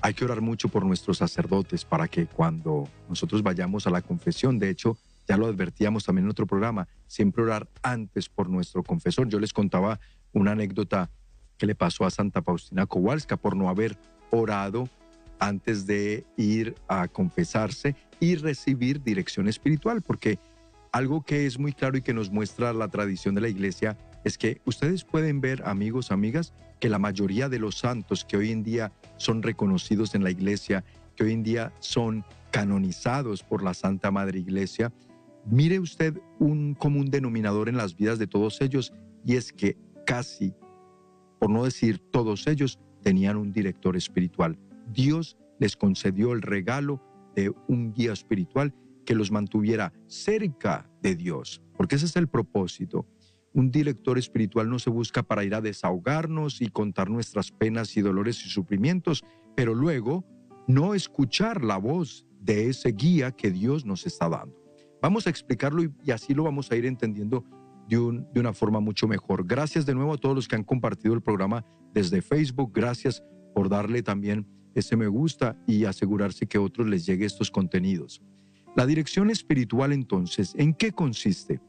[0.00, 4.58] Hay que orar mucho por nuestros sacerdotes para que cuando nosotros vayamos a la confesión,
[4.58, 9.28] de hecho, ya lo advertíamos también en otro programa, siempre orar antes por nuestro confesor.
[9.28, 10.00] Yo les contaba
[10.32, 11.08] una anécdota
[11.56, 13.96] que le pasó a Santa Faustina Kowalska por no haber
[14.32, 14.88] orado
[15.38, 20.38] antes de ir a confesarse y recibir dirección espiritual, porque
[20.92, 24.38] algo que es muy claro y que nos muestra la tradición de la iglesia es
[24.38, 28.62] que ustedes pueden ver, amigos, amigas, que la mayoría de los santos que hoy en
[28.62, 30.84] día son reconocidos en la iglesia,
[31.16, 34.92] que hoy en día son canonizados por la Santa Madre Iglesia,
[35.44, 38.92] mire usted un común denominador en las vidas de todos ellos
[39.26, 40.54] y es que casi,
[41.40, 44.56] por no decir todos ellos, tenían un director espiritual.
[44.92, 47.02] Dios les concedió el regalo
[47.34, 53.06] de un guía espiritual que los mantuviera cerca de Dios, porque ese es el propósito.
[53.52, 58.00] Un director espiritual no se busca para ir a desahogarnos y contar nuestras penas y
[58.00, 60.24] dolores y sufrimientos, pero luego
[60.66, 64.56] no escuchar la voz de ese guía que Dios nos está dando.
[65.02, 67.44] Vamos a explicarlo y, así lo vamos a ir entendiendo
[67.88, 69.44] de, de una forma mucho mejor.
[69.46, 72.72] Gracias de nuevo a todos los que han compartido el programa desde Facebook.
[72.72, 73.22] Gracias
[73.54, 78.22] por darle también ese me gusta y asegurarse que a otros les llegue estos contenidos.
[78.74, 81.60] La dirección espiritual entonces, ¿en qué consiste?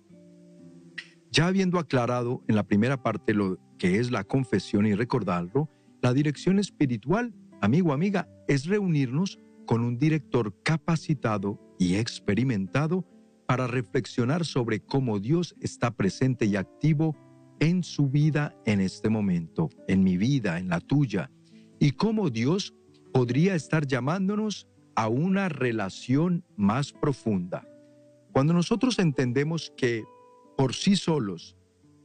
[1.32, 5.70] Ya habiendo aclarado en la primera parte lo que es la confesión y recordarlo,
[6.02, 13.06] la dirección espiritual, amigo, amiga, es reunirnos con un director capacitado y experimentado
[13.48, 17.16] para reflexionar sobre cómo Dios está presente y activo
[17.60, 21.32] en su vida en este momento, en mi vida, en la tuya,
[21.80, 22.74] y cómo Dios
[23.13, 27.67] podría estar llamándonos a una relación más profunda.
[28.32, 30.04] Cuando nosotros entendemos que
[30.58, 31.56] por sí solos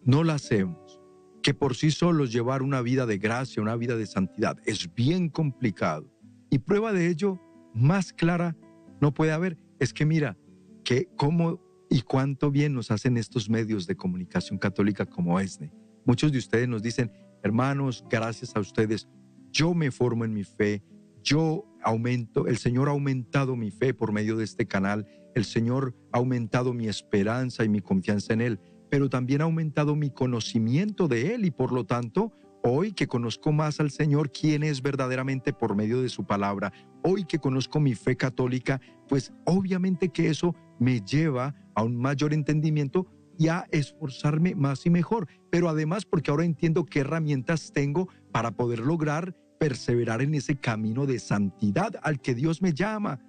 [0.05, 1.01] no la hacemos,
[1.43, 5.29] que por sí solos llevar una vida de gracia, una vida de santidad, es bien
[5.31, 6.13] complicado.
[6.51, 7.41] Y prueba de ello
[7.75, 8.57] más clara
[9.01, 10.37] no puede haber, es que mira,
[10.85, 15.73] que cómo y cuánto bien nos hacen estos medios de comunicación católica como ESNE.
[16.05, 17.11] Muchos de ustedes nos dicen,
[17.43, 19.09] hermanos, gracias a ustedes,
[19.51, 20.83] yo me formo en mi fe,
[21.29, 25.95] yo aumento, el Señor ha aumentado mi fe por medio de este canal, el Señor
[26.11, 28.61] ha aumentado mi esperanza y mi confianza en Él,
[28.91, 32.33] pero también ha aumentado mi conocimiento de Él y por lo tanto,
[32.65, 37.25] hoy que conozco más al Señor, quién es verdaderamente por medio de su palabra, hoy
[37.25, 43.07] que conozco mi fe católica, pues obviamente que eso me lleva a un mayor entendimiento
[43.39, 48.53] y a esforzarme más y mejor, pero además porque ahora entiendo qué herramientas tengo para
[48.53, 53.21] poder lograr perseverar en ese camino de santidad al que Dios me llama.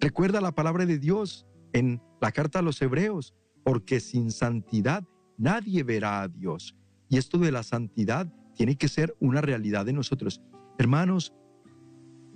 [0.00, 5.04] Recuerda la palabra de Dios en la carta a los hebreos, porque sin santidad
[5.38, 6.76] nadie verá a Dios.
[7.08, 10.40] Y esto de la santidad tiene que ser una realidad de nosotros.
[10.78, 11.34] Hermanos,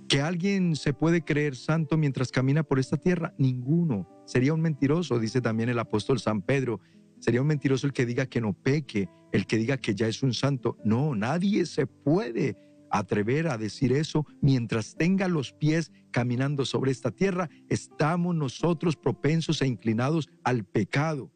[0.07, 3.33] ¿Que alguien se puede creer santo mientras camina por esta tierra?
[3.37, 4.07] Ninguno.
[4.25, 6.79] Sería un mentiroso, dice también el apóstol San Pedro.
[7.19, 10.23] Sería un mentiroso el que diga que no peque, el que diga que ya es
[10.23, 10.77] un santo.
[10.85, 12.55] No, nadie se puede
[12.91, 17.49] atrever a decir eso mientras tenga los pies caminando sobre esta tierra.
[17.69, 21.31] Estamos nosotros propensos e inclinados al pecado.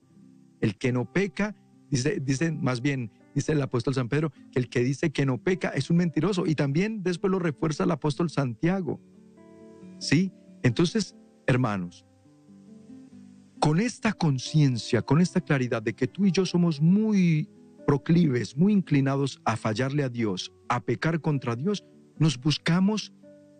[0.59, 1.55] El que no peca,
[1.89, 5.69] dice, más bien, dice el apóstol San Pedro, que el que dice que no peca
[5.69, 6.45] es un mentiroso.
[6.45, 8.99] Y también después lo refuerza el apóstol Santiago.
[9.99, 10.31] ¿Sí?
[10.63, 11.15] Entonces,
[11.47, 12.05] hermanos,
[13.59, 17.47] con esta conciencia, con esta claridad de que tú y yo somos muy
[17.91, 21.83] proclives, muy inclinados a fallarle a Dios, a pecar contra Dios,
[22.17, 23.11] nos buscamos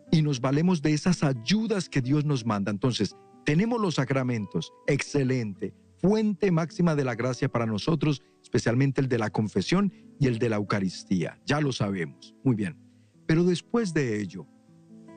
[0.09, 2.71] y nos valemos de esas ayudas que Dios nos manda.
[2.71, 3.13] Entonces,
[3.43, 9.31] tenemos los sacramentos, excelente, fuente máxima de la gracia para nosotros, especialmente el de la
[9.31, 11.37] confesión y el de la Eucaristía.
[11.45, 12.33] Ya lo sabemos.
[12.41, 12.77] Muy bien.
[13.27, 14.47] Pero después de ello,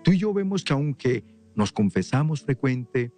[0.03, 1.24] tú y yo vemos que aunque
[1.55, 3.12] nos confesamos frecuente,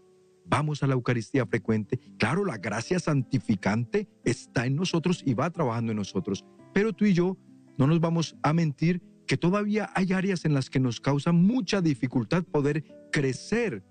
[0.49, 5.93] vamos a la Eucaristía frecuente, claro, la gracia santificante está en nosotros y va trabajando
[5.93, 7.37] en nosotros, pero tú y yo
[7.79, 11.81] no nos vamos a mentir que todavía hay áreas en las que nos causa mucha
[11.81, 13.85] dificultad poder crecer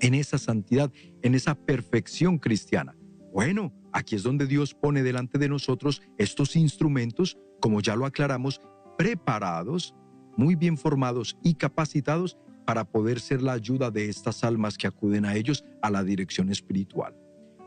[0.00, 2.96] en esa santidad, en esa perfección cristiana.
[3.32, 8.60] Bueno, aquí es donde Dios pone delante de nosotros estos instrumentos, como ya lo aclaramos,
[8.98, 9.94] preparados,
[10.36, 15.24] muy bien formados y capacitados para poder ser la ayuda de estas almas que acuden
[15.24, 17.14] a ellos a la dirección espiritual.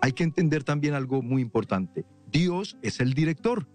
[0.01, 2.05] Hay que entender también algo muy importante.
[2.31, 3.67] Dios es el director.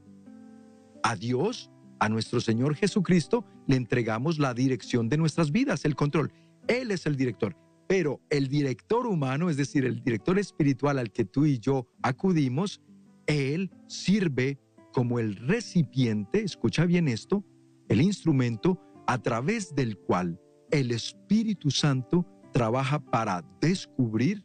[1.03, 6.33] A Dios, a nuestro Señor Jesucristo, le entregamos la dirección de nuestras vidas, el control.
[6.69, 7.57] Él es el director.
[7.89, 12.81] Pero el director humano, es decir, el director espiritual al que tú y yo acudimos,
[13.27, 14.59] él sirve
[14.93, 17.45] como el recipiente, escucha bien esto,
[17.89, 20.41] el instrumento a través del cual
[20.73, 24.45] el Espíritu Santo trabaja para descubrir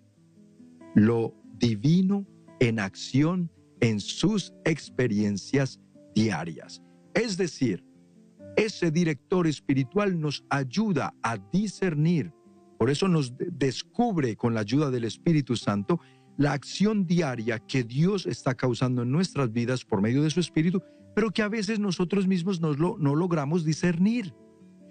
[0.94, 2.28] lo divino
[2.60, 5.80] en acción en sus experiencias
[6.14, 6.84] diarias.
[7.16, 7.84] Es decir,
[8.56, 12.32] ese director espiritual nos ayuda a discernir
[12.78, 16.00] por eso nos descubre con la ayuda del Espíritu Santo
[16.38, 20.84] la acción diaria que Dios está causando en nuestras vidas por medio de su Espíritu,
[21.16, 24.36] pero que a veces nosotros mismos no, lo, no logramos discernir.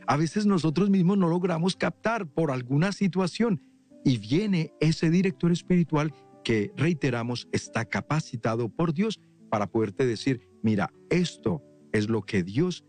[0.06, 3.60] A veces nosotros mismos no logramos captar por alguna situación.
[4.04, 6.12] Y viene ese director espiritual
[6.44, 12.84] que, reiteramos, está capacitado por Dios para poderte decir, mira, esto es lo que Dios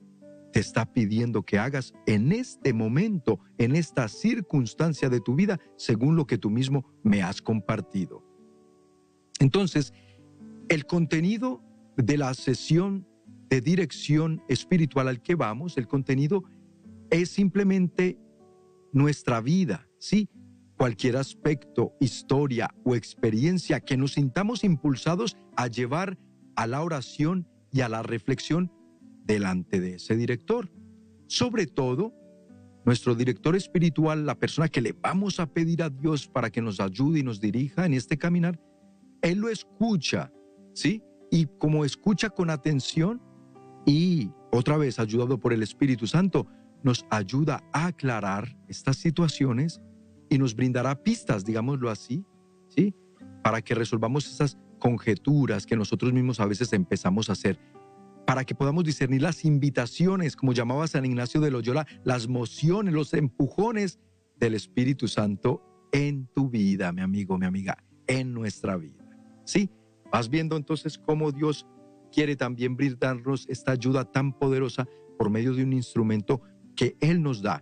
[0.53, 6.25] está pidiendo que hagas en este momento, en esta circunstancia de tu vida, según lo
[6.25, 8.23] que tú mismo me has compartido.
[9.39, 9.93] Entonces,
[10.69, 11.63] el contenido
[11.95, 13.07] de la sesión
[13.49, 16.43] de dirección espiritual al que vamos, el contenido
[17.09, 18.17] es simplemente
[18.93, 20.29] nuestra vida, ¿sí?
[20.77, 26.17] Cualquier aspecto, historia o experiencia que nos sintamos impulsados a llevar
[26.55, 28.71] a la oración y a la reflexión
[29.25, 30.71] delante de ese director.
[31.27, 32.13] Sobre todo,
[32.85, 36.79] nuestro director espiritual, la persona que le vamos a pedir a Dios para que nos
[36.79, 38.59] ayude y nos dirija en este caminar,
[39.21, 40.31] Él lo escucha,
[40.73, 41.03] ¿sí?
[41.29, 43.21] Y como escucha con atención
[43.85, 46.47] y otra vez ayudado por el Espíritu Santo,
[46.83, 49.81] nos ayuda a aclarar estas situaciones
[50.29, 52.25] y nos brindará pistas, digámoslo así,
[52.67, 52.93] ¿sí?
[53.43, 57.59] Para que resolvamos esas conjeturas que nosotros mismos a veces empezamos a hacer
[58.27, 63.13] para que podamos discernir las invitaciones, como llamaba San Ignacio de Loyola, las mociones, los
[63.13, 63.99] empujones
[64.35, 65.63] del Espíritu Santo
[65.93, 69.01] en tu vida, mi amigo, mi amiga, en nuestra vida.
[69.45, 69.69] ¿Sí?
[70.11, 71.65] Vas viendo entonces cómo Dios
[72.11, 74.85] quiere también brindarnos esta ayuda tan poderosa
[75.17, 76.41] por medio de un instrumento
[76.77, 77.61] que Él nos da.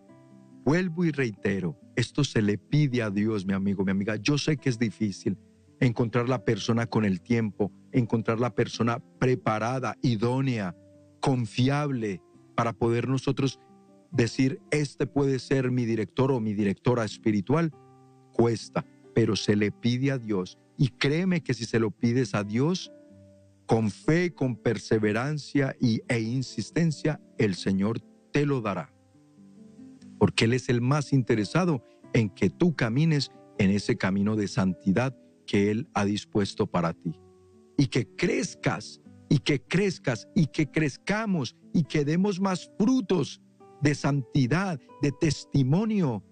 [0.64, 4.18] Vuelvo y reitero, esto se le pide a Dios, mi amigo, mi amiga.
[4.18, 5.38] Yo sé que es difícil,
[5.80, 10.76] encontrar la persona con el tiempo, encontrar la persona preparada, idónea,
[11.20, 12.22] confiable,
[12.56, 13.60] para poder nosotros
[14.12, 17.72] decir, este puede ser mi director o mi directora espiritual,
[18.32, 20.58] cuesta, pero se le pide a Dios.
[20.78, 22.92] Y créeme que si se lo pides a Dios,
[23.66, 28.00] con fe, con perseverancia y, e insistencia, el Señor
[28.32, 28.95] te lo dará.
[30.26, 35.16] Porque Él es el más interesado en que tú camines en ese camino de santidad
[35.46, 37.14] que Él ha dispuesto para ti.
[37.78, 43.40] Y que crezcas, y que crezcas, y que crezcamos, y que demos más frutos
[43.84, 46.24] de santidad, de testimonio,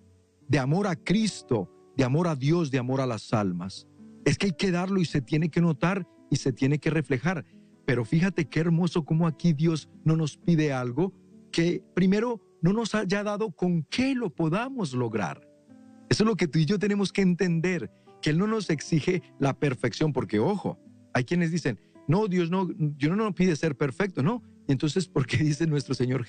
[0.48, 3.88] de amor a Cristo, de amor a Dios, de amor a las almas.
[4.26, 7.46] Es que hay que darlo y se tiene que notar y se tiene que reflejar.
[7.86, 11.14] Pero fíjate qué hermoso como aquí Dios no nos pide algo
[11.52, 15.48] que primero no nos haya dado con qué lo podamos lograr.
[16.10, 17.92] Eso es lo que tú y yo tenemos que entender,
[18.22, 20.80] que Él no nos exige la perfección, porque ojo,
[21.14, 24.42] hay quienes dicen, no, Dios no, Dios no nos pide ser perfecto, no.
[24.66, 26.26] Y entonces, ¿por qué dice nuestro Señor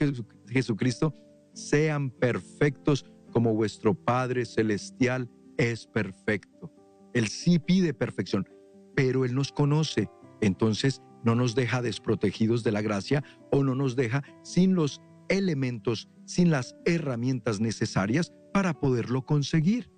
[0.49, 1.15] Jesucristo,
[1.53, 6.73] sean perfectos como vuestro Padre Celestial es perfecto?
[7.13, 8.49] Él sí pide perfección,
[8.97, 10.11] pero Él nos conoce,
[10.41, 13.23] entonces no nos deja desprotegidos de la gracia
[13.53, 19.91] o no nos deja sin los elementos, sin las herramientas necesarias para poderlo conseguir.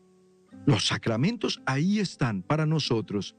[0.67, 3.37] Los sacramentos ahí están para nosotros.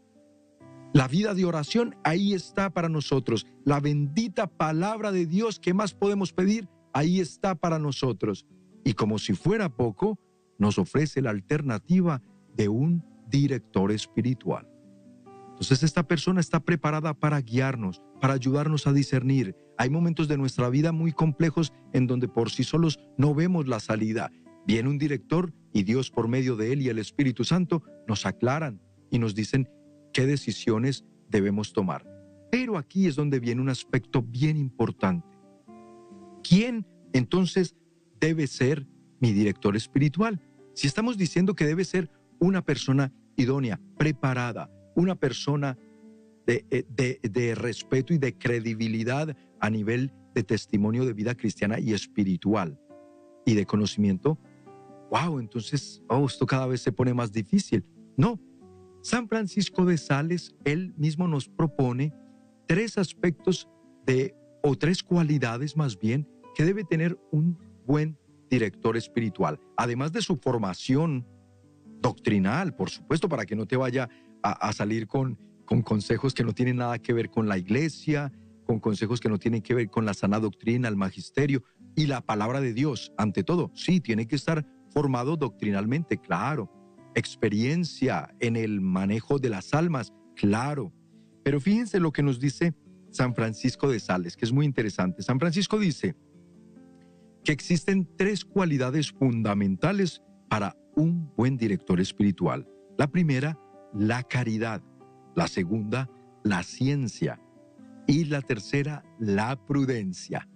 [0.93, 3.45] La vida de oración ahí está para nosotros.
[3.65, 8.45] La bendita palabra de Dios que más podemos pedir, ahí está para nosotros.
[8.83, 10.17] Y como si fuera poco,
[10.57, 12.21] nos ofrece la alternativa
[12.55, 14.67] de un director espiritual.
[15.57, 19.55] Entonces esta persona está preparada para guiarnos, para ayudarnos a discernir.
[19.79, 23.79] Hay momentos de nuestra vida muy complejos en donde por sí solos no vemos la
[23.79, 24.31] salida.
[24.67, 28.79] Viene un director y Dios por medio de él y el Espíritu Santo nos aclaran
[29.09, 29.67] y nos dicen
[30.13, 32.05] qué decisiones debemos tomar.
[32.51, 35.27] Pero aquí es donde viene un aspecto bien importante.
[36.43, 37.75] ¿Quién entonces
[38.19, 38.85] debe ser
[39.19, 40.39] mi director espiritual?
[40.75, 45.77] Si estamos diciendo que debe ser una persona idónea, preparada, una persona
[46.47, 52.79] eh, de, respeto y de credibilidad a nivel de testimonio de vida cristiana y espiritual
[53.45, 54.39] y de conocimiento,
[55.11, 57.85] wow, entonces, oh, esto cada vez se pone más difícil.
[58.17, 58.39] No,
[59.01, 62.11] San Francisco de Sales, él mismo nos propone
[62.65, 63.69] tres aspectos
[64.05, 68.17] de, o tres cualidades más bien, que debe tener un buen
[68.49, 71.25] director espiritual, además de su formación
[72.01, 74.09] doctrinal, por supuesto, para que no te vaya
[74.43, 78.31] a, salir con, con consejos que no tienen nada que ver con la iglesia,
[78.65, 81.63] con consejos que no tienen que ver con la sana doctrina, el magisterio
[81.95, 83.71] y la palabra de Dios, ante todo.
[83.73, 86.71] Sí, tiene que estar formado doctrinalmente, claro,
[87.15, 90.93] experiencia en el manejo de las almas, claro.
[91.43, 92.75] Pero fíjense lo que nos dice
[93.09, 95.23] San Francisco de Sales, que es muy interesante.
[95.23, 96.15] San Francisco dice
[97.43, 102.67] que existen tres cualidades fundamentales para un buen director espiritual.
[102.97, 103.57] La primera,
[103.93, 104.81] la caridad.
[105.35, 106.09] La segunda,
[106.43, 107.39] la ciencia.
[108.07, 110.47] Y la tercera, la prudencia.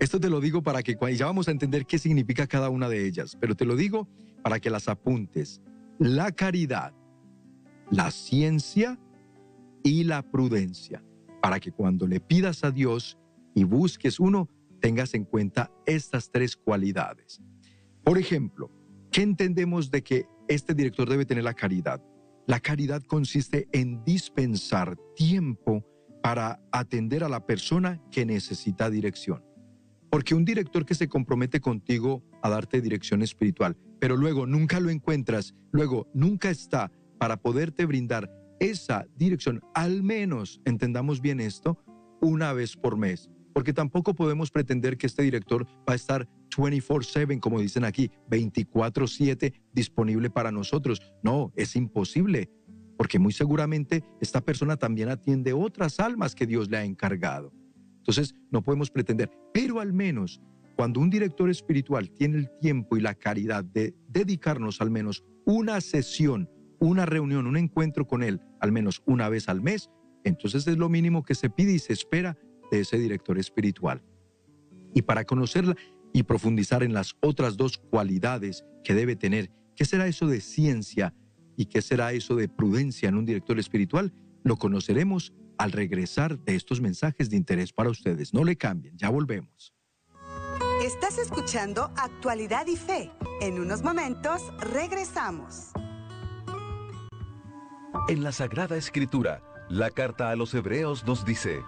[0.00, 3.06] Esto te lo digo para que ya vamos a entender qué significa cada una de
[3.06, 4.08] ellas, pero te lo digo
[4.42, 5.62] para que las apuntes
[5.98, 6.92] la caridad,
[7.90, 8.98] la ciencia
[9.82, 11.04] y la prudencia,
[11.40, 13.18] para que cuando le pidas a Dios
[13.54, 14.48] y busques uno,
[14.80, 17.40] tengas en cuenta estas tres cualidades.
[18.02, 18.70] Por ejemplo,
[19.10, 22.02] ¿qué entendemos de que este director debe tener la caridad?
[22.46, 25.82] La caridad consiste en dispensar tiempo
[26.22, 29.42] para atender a la persona que necesita dirección.
[30.10, 34.90] Porque un director que se compromete contigo a darte dirección espiritual, pero luego nunca lo
[34.90, 38.30] encuentras, luego nunca está para poderte brindar
[38.60, 41.78] esa dirección, al menos, entendamos bien esto,
[42.20, 43.30] una vez por mes.
[43.54, 49.54] Porque tampoco podemos pretender que este director va a estar 24/7, como dicen aquí, 24/7
[49.72, 51.00] disponible para nosotros.
[51.22, 52.50] No, es imposible,
[52.98, 57.52] porque muy seguramente esta persona también atiende otras almas que Dios le ha encargado.
[57.98, 60.42] Entonces, no podemos pretender, pero al menos
[60.76, 65.80] cuando un director espiritual tiene el tiempo y la caridad de dedicarnos al menos una
[65.80, 66.50] sesión,
[66.80, 69.90] una reunión, un encuentro con él, al menos una vez al mes,
[70.24, 72.36] entonces es lo mínimo que se pide y se espera
[72.70, 74.02] de ese director espiritual.
[74.94, 75.76] Y para conocerla
[76.12, 81.14] y profundizar en las otras dos cualidades que debe tener, ¿qué será eso de ciencia
[81.56, 84.12] y qué será eso de prudencia en un director espiritual?
[84.44, 88.34] Lo conoceremos al regresar de estos mensajes de interés para ustedes.
[88.34, 89.74] No le cambien, ya volvemos.
[90.82, 93.10] Estás escuchando Actualidad y Fe.
[93.40, 95.72] En unos momentos regresamos.
[98.08, 101.62] En la Sagrada Escritura, la carta a los Hebreos nos dice,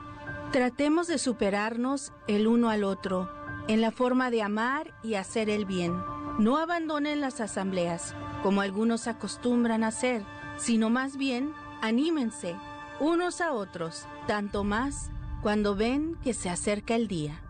[0.57, 3.31] Tratemos de superarnos el uno al otro
[3.69, 5.93] en la forma de amar y hacer el bien.
[6.39, 10.23] No abandonen las asambleas, como algunos acostumbran hacer,
[10.57, 11.53] sino más bien
[11.83, 12.57] anímense
[13.01, 15.11] unos a otros, tanto más
[15.43, 17.43] cuando ven que se acerca el día.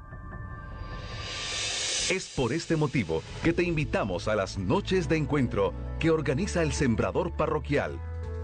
[2.10, 6.72] Es por este motivo que te invitamos a las noches de encuentro que organiza el
[6.72, 8.00] Sembrador Parroquial.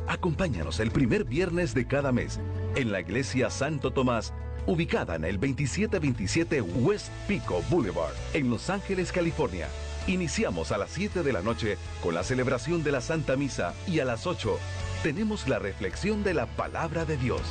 [0.06, 2.38] Acompáñanos el primer viernes de cada mes
[2.76, 4.32] en la Iglesia Santo Tomás,
[4.66, 9.68] ubicada en el 2727 West Pico Boulevard, en Los Ángeles, California.
[10.06, 14.00] Iniciamos a las 7 de la noche con la celebración de la Santa Misa y
[14.00, 14.58] a las 8
[15.02, 17.42] tenemos la reflexión de la palabra de Dios.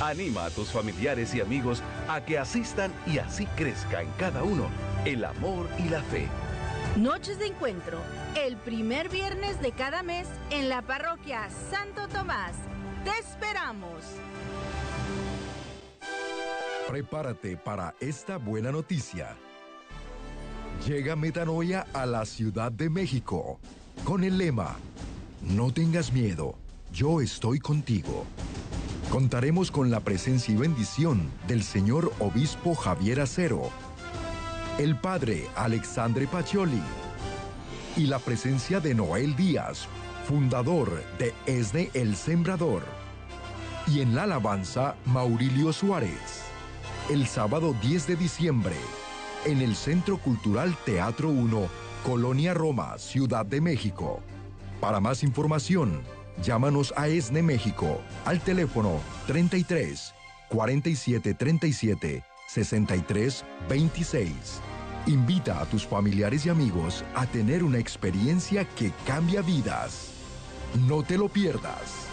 [0.00, 4.68] Anima a tus familiares y amigos a que asistan y así crezca en cada uno
[5.04, 6.28] el amor y la fe.
[6.96, 7.98] Noches de encuentro,
[8.34, 12.52] el primer viernes de cada mes en la parroquia Santo Tomás.
[13.04, 14.02] Te esperamos.
[16.88, 19.36] Prepárate para esta buena noticia.
[20.86, 23.58] Llega Metanoia a la Ciudad de México
[24.04, 24.76] con el lema
[25.40, 26.54] No tengas miedo,
[26.92, 28.24] yo estoy contigo.
[29.10, 33.70] Contaremos con la presencia y bendición del señor obispo Javier Acero,
[34.78, 36.82] el padre Alexandre Pacioli
[37.96, 39.88] y la presencia de Noel Díaz,
[40.28, 42.82] fundador de ESNE El Sembrador.
[43.88, 46.46] Y en la alabanza, Maurilio Suárez.
[47.08, 48.74] El sábado 10 de diciembre,
[49.44, 51.68] en el Centro Cultural Teatro 1,
[52.04, 54.20] Colonia Roma, Ciudad de México.
[54.80, 56.02] Para más información,
[56.42, 58.98] llámanos a ESNE México al teléfono
[59.28, 60.14] 33
[60.48, 64.32] 47 37 63 26.
[65.06, 70.08] Invita a tus familiares y amigos a tener una experiencia que cambia vidas.
[70.88, 72.05] No te lo pierdas.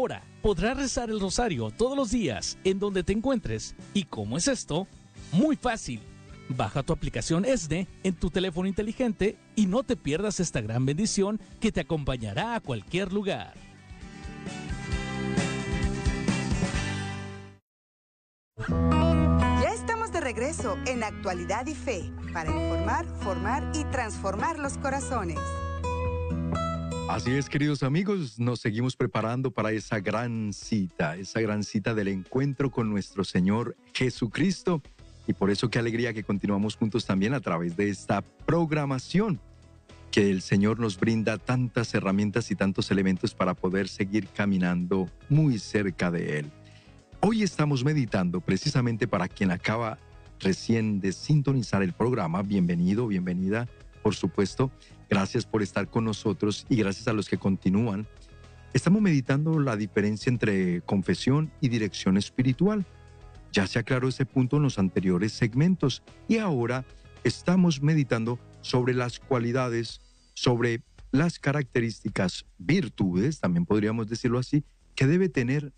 [0.00, 3.74] Ahora podrás rezar el rosario todos los días en donde te encuentres.
[3.92, 4.88] ¿Y cómo es esto?
[5.30, 6.00] Muy fácil.
[6.48, 11.38] Baja tu aplicación ESNE en tu teléfono inteligente y no te pierdas esta gran bendición
[11.60, 13.52] que te acompañará a cualquier lugar.
[18.56, 25.38] Ya estamos de regreso en Actualidad y Fe para informar, formar y transformar los corazones.
[27.10, 32.06] Así es, queridos amigos, nos seguimos preparando para esa gran cita, esa gran cita del
[32.06, 34.80] encuentro con nuestro Señor Jesucristo.
[35.26, 39.40] Y por eso qué alegría que continuamos juntos también a través de esta programación,
[40.12, 45.58] que el Señor nos brinda tantas herramientas y tantos elementos para poder seguir caminando muy
[45.58, 46.52] cerca de Él.
[47.18, 49.98] Hoy estamos meditando precisamente para quien acaba
[50.38, 52.42] recién de sintonizar el programa.
[52.42, 53.66] Bienvenido, bienvenida,
[54.00, 54.70] por supuesto.
[55.10, 58.06] Gracias por estar con nosotros y gracias a los que continúan.
[58.72, 62.86] Estamos meditando la diferencia entre confesión y dirección espiritual.
[63.52, 66.84] Ya se aclaró ese punto en los anteriores segmentos y ahora
[67.24, 70.00] estamos meditando sobre las cualidades,
[70.34, 70.80] sobre
[71.10, 74.62] las características, virtudes, también podríamos decirlo así,
[74.94, 75.72] que debe tener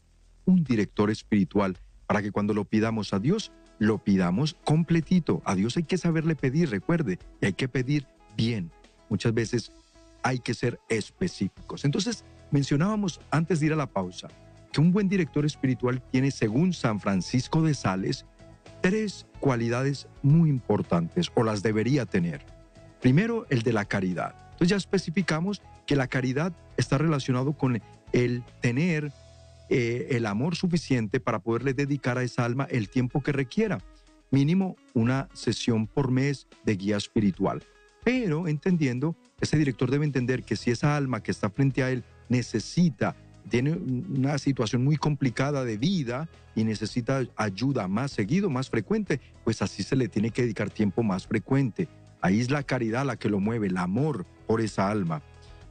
[0.45, 5.41] un director espiritual para que cuando lo pidamos a Dios, lo pidamos completito.
[5.47, 8.07] A Dios hay que saberle pedir, recuerde, y hay que pedir
[8.37, 8.70] bien
[9.12, 9.72] muchas veces
[10.22, 11.84] hay que ser específicos.
[11.84, 14.28] Entonces, mencionábamos antes de ir a la pausa
[14.72, 18.24] que un buen director espiritual tiene, según San Francisco de Sales,
[18.80, 22.40] tres cualidades muy importantes o las debería tener.
[23.02, 24.34] Primero, el de la caridad.
[24.52, 27.82] Entonces ya especificamos que la caridad está relacionado con
[28.12, 29.12] el tener
[29.68, 33.78] eh, el amor suficiente para poderle dedicar a esa alma el tiempo que requiera.
[34.30, 37.62] Mínimo una sesión por mes de guía espiritual
[38.05, 42.05] pero entendiendo, ese director debe entender que si esa alma que está frente a él
[42.28, 43.16] necesita,
[43.48, 49.62] tiene una situación muy complicada de vida y necesita ayuda más seguido, más frecuente, pues
[49.62, 51.88] así se le tiene que dedicar tiempo más frecuente.
[52.20, 55.22] Ahí es la caridad la que lo mueve, el amor por esa alma.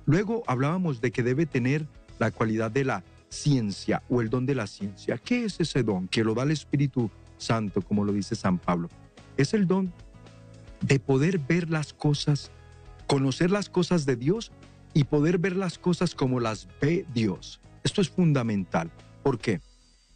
[0.06, 1.88] Luego hablábamos de que debe tener
[2.20, 5.18] la cualidad de la ciencia o el don de la ciencia.
[5.18, 6.08] ¿Qué es ese don?
[6.08, 8.90] Que lo da el Espíritu Santo, como lo dice San Pablo.
[9.38, 9.94] Es el don
[10.82, 12.52] de poder ver las cosas,
[13.08, 14.52] conocer las cosas de Dios
[14.94, 17.62] y poder ver las cosas como las ve Dios.
[17.84, 18.92] Esto es fundamental.
[19.24, 19.62] ¿Por qué?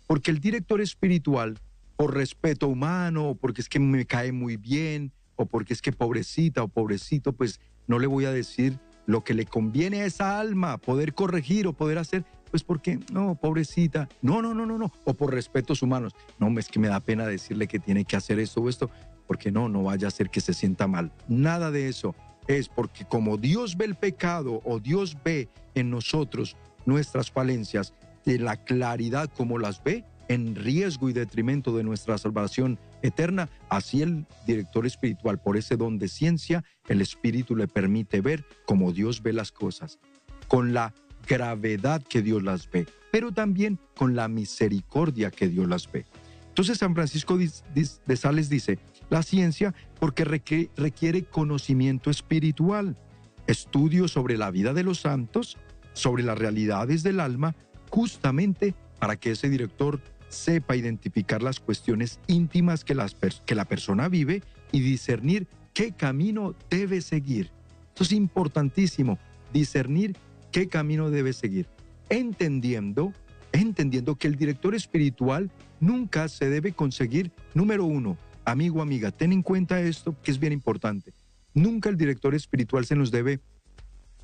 [0.07, 1.59] Porque el director espiritual,
[1.95, 5.91] por respeto humano, o porque es que me cae muy bien, o porque es que
[5.91, 10.39] pobrecita o pobrecito, pues no le voy a decir lo que le conviene a esa
[10.39, 14.91] alma, poder corregir o poder hacer, pues porque, no, pobrecita, no, no, no, no, no,
[15.03, 18.39] o por respetos humanos, no, es que me da pena decirle que tiene que hacer
[18.39, 18.89] esto o esto,
[19.27, 21.11] porque no, no vaya a ser que se sienta mal.
[21.27, 22.15] Nada de eso.
[22.47, 26.55] Es porque como Dios ve el pecado o Dios ve en nosotros
[26.85, 27.93] nuestras falencias,
[28.25, 34.01] de la claridad como las ve, en riesgo y detrimento de nuestra salvación eterna, así
[34.01, 39.21] el director espiritual, por ese don de ciencia, el Espíritu le permite ver como Dios
[39.21, 39.99] ve las cosas,
[40.47, 40.93] con la
[41.27, 46.05] gravedad que Dios las ve, pero también con la misericordia que Dios las ve.
[46.47, 48.79] Entonces San Francisco de Sales dice,
[49.09, 52.97] la ciencia porque requiere conocimiento espiritual,
[53.47, 55.57] estudio sobre la vida de los santos,
[55.93, 57.55] sobre las realidades del alma,
[57.89, 62.97] justamente para que ese director sepa identificar las cuestiones íntimas que,
[63.45, 67.51] que la persona vive y discernir qué camino debe seguir.
[67.89, 69.17] Esto es importantísimo,
[69.53, 70.17] discernir
[70.51, 71.67] qué camino debe seguir,
[72.09, 73.13] entendiendo,
[73.51, 79.41] entendiendo que el director espiritual nunca se debe conseguir, número uno, amigo, amiga, ten en
[79.41, 81.13] cuenta esto que es bien importante.
[81.53, 83.41] Nunca el director espiritual se nos debe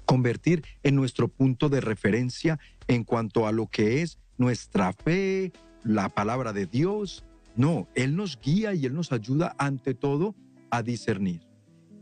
[0.05, 5.51] convertir en nuestro punto de referencia en cuanto a lo que es nuestra fe,
[5.83, 7.23] la palabra de Dios.
[7.55, 10.35] No, Él nos guía y Él nos ayuda ante todo
[10.69, 11.41] a discernir.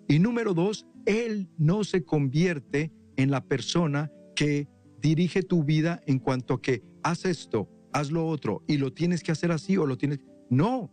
[0.08, 4.68] Y número dos, Él no se convierte en la persona que
[5.02, 9.24] dirige tu vida en cuanto a que haz esto, haz lo otro y lo tienes
[9.24, 10.20] que hacer así o lo tienes...
[10.50, 10.92] No,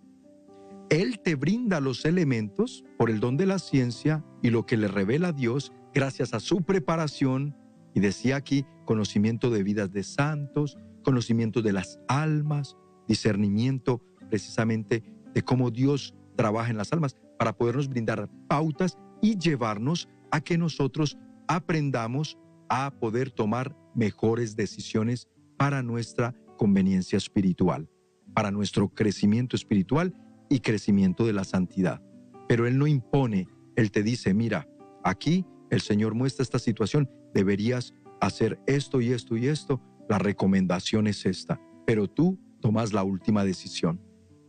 [0.89, 4.87] Él te brinda los elementos por el don de la ciencia y lo que le
[4.87, 7.57] revela Dios gracias a su preparación,
[7.95, 12.77] y decía aquí, conocimiento de vidas de santos, conocimiento de las almas,
[13.09, 15.03] discernimiento precisamente
[15.35, 20.59] de cómo Dios trabaja en las almas para podernos brindar pautas y llevarnos a que
[20.59, 21.17] nosotros
[21.49, 27.89] aprendamos a poder tomar mejores decisiones para nuestra conveniencia espiritual,
[28.35, 30.13] para nuestro crecimiento espiritual
[30.49, 32.03] y crecimiento de la santidad.
[32.49, 34.69] Pero Él no impone, Él te dice, mira,
[35.05, 41.07] aquí el Señor muestra esta situación, deberías hacer esto y esto y esto, la recomendación
[41.07, 44.01] es esta, pero tú tomas la última decisión.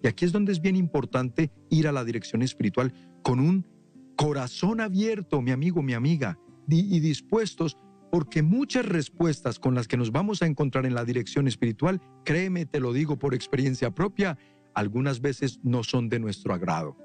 [0.03, 2.93] Y aquí es donde es bien importante ir a la dirección espiritual
[3.23, 3.65] con un
[4.15, 6.37] corazón abierto, mi amigo, mi amiga,
[6.69, 7.77] y dispuestos,
[8.11, 12.65] porque muchas respuestas con las que nos vamos a encontrar en la dirección espiritual, créeme,
[12.65, 14.37] te lo digo por experiencia propia,
[14.78, 16.95] algunas veces no son de nuestro agrado.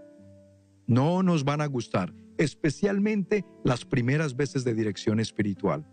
[0.86, 5.88] No nos van a gustar especialmente las primeras veces de dirección espiritual.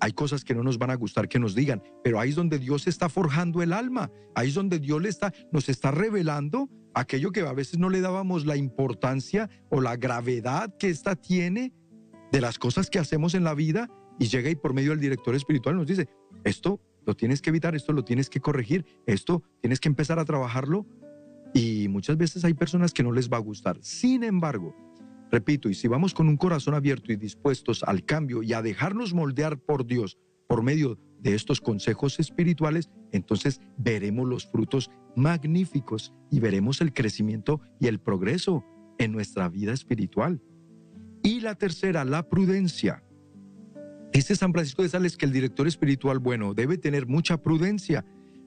[0.00, 2.58] Hay cosas que no nos van a gustar que nos digan, pero ahí es donde
[2.58, 7.40] Dios está forjando el alma, ahí es donde Dios está, nos está revelando aquello que
[7.40, 11.72] a veces no le dábamos la importancia o la gravedad que ésta tiene
[12.32, 13.88] de las cosas que hacemos en la vida
[14.18, 16.10] y llega y por medio del director espiritual nos dice,
[16.44, 20.24] esto lo tienes que evitar, esto lo tienes que corregir, esto tienes que empezar a
[20.24, 20.86] trabajarlo
[21.54, 23.78] y muchas veces hay personas que no les va a gustar.
[23.82, 24.74] Sin embargo,
[25.32, 29.14] Repito, y si vamos con un corazón abierto y dispuestos al cambio y a dejarnos
[29.14, 36.40] moldear por Dios por medio de estos consejos espirituales, entonces veremos los frutos magníficos y
[36.40, 38.62] veremos el crecimiento y el progreso
[38.98, 40.42] en nuestra vida espiritual.
[41.22, 43.02] Y la tercera, la prudencia.
[44.12, 48.04] Dice San Francisco de Sales que el director espiritual bueno debe tener mucha prudencia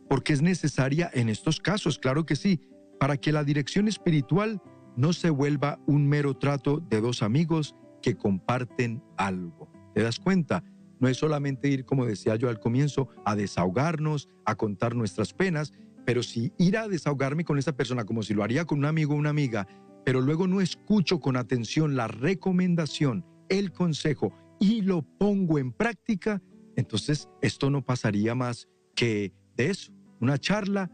[0.07, 2.61] porque es necesaria en estos casos, claro que sí,
[2.99, 4.61] para que la dirección espiritual
[4.95, 9.71] no se vuelva un mero trato de dos amigos que comparten algo.
[9.95, 10.63] ¿Te das cuenta?
[10.99, 15.73] No es solamente ir, como decía yo al comienzo, a desahogarnos, a contar nuestras penas,
[16.05, 19.15] pero si ir a desahogarme con esa persona como si lo haría con un amigo
[19.15, 19.67] o una amiga,
[20.05, 24.31] pero luego no escucho con atención la recomendación, el consejo
[24.65, 26.41] y lo pongo en práctica,
[26.75, 30.91] entonces esto no pasaría más que de eso, una charla,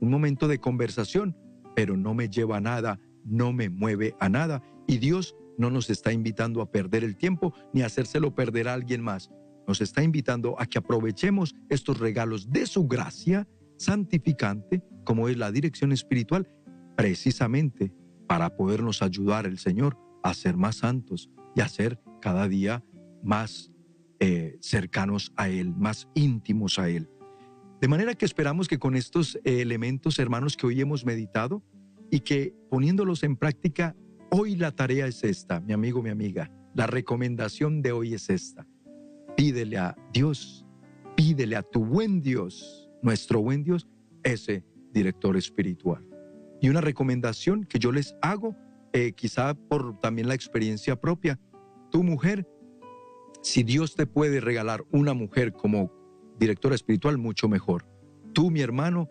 [0.00, 1.36] un momento de conversación,
[1.74, 5.90] pero no me lleva a nada no me mueve a nada y Dios no nos
[5.90, 9.30] está invitando a perder el tiempo ni a hacérselo perder a alguien más.
[9.66, 13.48] Nos está invitando a que aprovechemos estos regalos de su gracia
[13.78, 16.48] santificante, como es la dirección espiritual,
[16.96, 17.92] precisamente
[18.28, 22.84] para podernos ayudar el Señor a ser más santos y a ser cada día
[23.24, 23.72] más
[24.20, 27.10] eh, cercanos a Él, más íntimos a Él.
[27.80, 31.62] De manera que esperamos que con estos elementos, hermanos, que hoy hemos meditado,
[32.10, 33.96] y que poniéndolos en práctica,
[34.30, 36.50] hoy la tarea es esta, mi amigo, mi amiga.
[36.74, 38.66] La recomendación de hoy es esta.
[39.36, 40.64] Pídele a Dios,
[41.16, 43.88] pídele a tu buen Dios, nuestro buen Dios,
[44.22, 46.06] ese director espiritual.
[46.60, 48.56] Y una recomendación que yo les hago,
[48.92, 51.40] eh, quizá por también la experiencia propia,
[51.90, 52.48] tu mujer,
[53.44, 55.92] si Dios te puede regalar una mujer como
[56.40, 57.86] directora espiritual, mucho mejor.
[58.32, 59.10] Tú, mi hermano,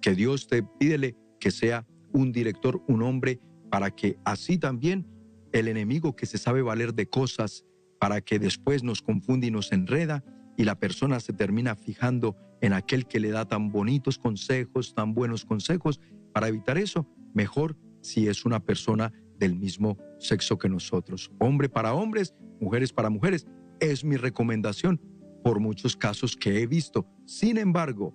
[0.00, 3.38] que Dios te pídele que sea un director, un hombre,
[3.70, 5.06] para que así también
[5.52, 7.66] el enemigo que se sabe valer de cosas,
[8.00, 10.24] para que después nos confunde y nos enreda,
[10.56, 15.12] y la persona se termina fijando en aquel que le da tan bonitos consejos, tan
[15.12, 16.00] buenos consejos.
[16.32, 21.30] Para evitar eso, mejor si es una persona del mismo sexo que nosotros.
[21.38, 23.46] Hombre para hombres, mujeres para mujeres.
[23.80, 25.00] Es mi recomendación
[25.44, 27.06] por muchos casos que he visto.
[27.24, 28.14] Sin embargo,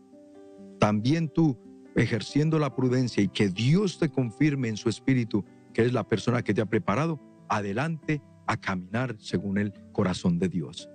[0.80, 1.58] también tú
[1.96, 6.44] ejerciendo la prudencia y que Dios te confirme en su espíritu que es la persona
[6.44, 10.90] que te ha preparado, adelante a caminar según el corazón de Dios.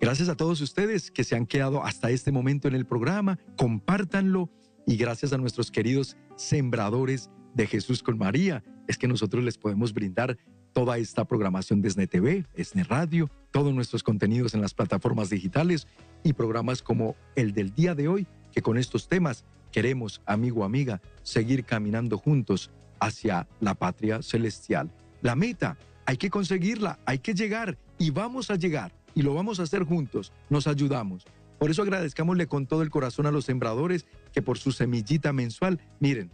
[0.00, 4.50] Gracias a todos ustedes que se han quedado hasta este momento en el programa, compártanlo
[4.86, 9.94] y gracias a nuestros queridos sembradores de Jesús con María, es que nosotros les podemos
[9.94, 10.36] brindar
[10.76, 15.86] toda esta programación de SNE TV, SNE Radio, todos nuestros contenidos en las plataformas digitales
[16.22, 21.00] y programas como el del día de hoy, que con estos temas queremos, amigo, amiga,
[21.22, 22.70] seguir caminando juntos
[23.00, 24.90] hacia la patria celestial.
[25.22, 29.60] La meta, hay que conseguirla, hay que llegar y vamos a llegar y lo vamos
[29.60, 31.24] a hacer juntos, nos ayudamos.
[31.58, 35.80] Por eso agradezcámosle con todo el corazón a los sembradores que por su semillita mensual,
[36.00, 36.30] miren,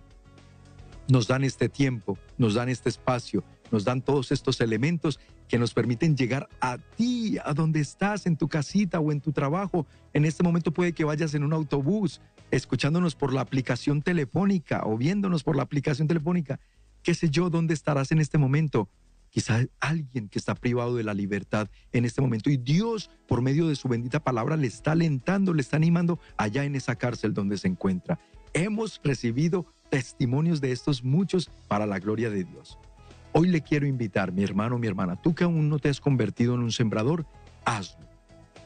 [1.06, 5.18] nos dan este tiempo, nos dan este espacio, nos dan todos estos elementos
[5.48, 9.32] que nos permiten llegar a ti, a donde estás, en tu casita o en tu
[9.32, 9.86] trabajo.
[10.12, 12.20] En este momento puede que vayas en un autobús,
[12.50, 16.60] escuchándonos por la aplicación telefónica o viéndonos por la aplicación telefónica.
[17.02, 18.88] ¿Qué sé yo dónde estarás en este momento?
[19.30, 23.66] Quizá alguien que está privado de la libertad en este momento y Dios, por medio
[23.66, 27.56] de su bendita palabra, le está alentando, le está animando allá en esa cárcel donde
[27.56, 28.20] se encuentra.
[28.52, 32.78] Hemos recibido testimonios de estos muchos para la gloria de Dios.
[33.34, 36.54] Hoy le quiero invitar, mi hermano, mi hermana, tú que aún no te has convertido
[36.54, 37.24] en un sembrador,
[37.64, 38.06] hazlo.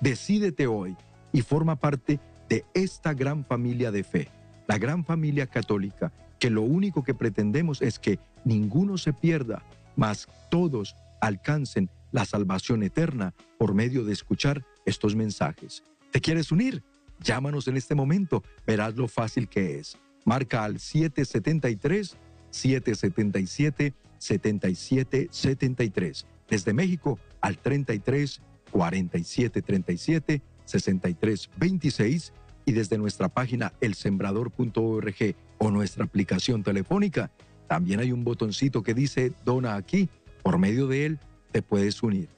[0.00, 0.96] Decídete hoy
[1.32, 4.28] y forma parte de esta gran familia de fe,
[4.66, 9.62] la gran familia católica, que lo único que pretendemos es que ninguno se pierda,
[9.94, 15.84] mas todos alcancen la salvación eterna por medio de escuchar estos mensajes.
[16.10, 16.82] ¿Te quieres unir?
[17.20, 19.96] Llámanos en este momento, verás lo fácil que es.
[20.24, 22.16] Marca al 773
[22.50, 26.26] 777 7773.
[26.48, 28.40] Desde México al 33
[28.70, 32.32] 47 37 63 26
[32.64, 37.30] y desde nuestra página elsembrador.org o nuestra aplicación telefónica
[37.66, 40.08] también hay un botoncito que dice Dona aquí.
[40.42, 41.18] Por medio de él
[41.50, 42.28] te puedes unir.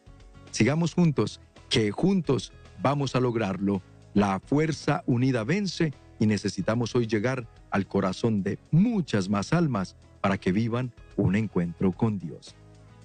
[0.51, 3.83] Sigamos juntos, que juntos vamos a lograrlo.
[4.15, 10.39] La fuerza unida vence y necesitamos hoy llegar al corazón de muchas más almas para
[10.39, 12.55] que vivan un encuentro con Dios.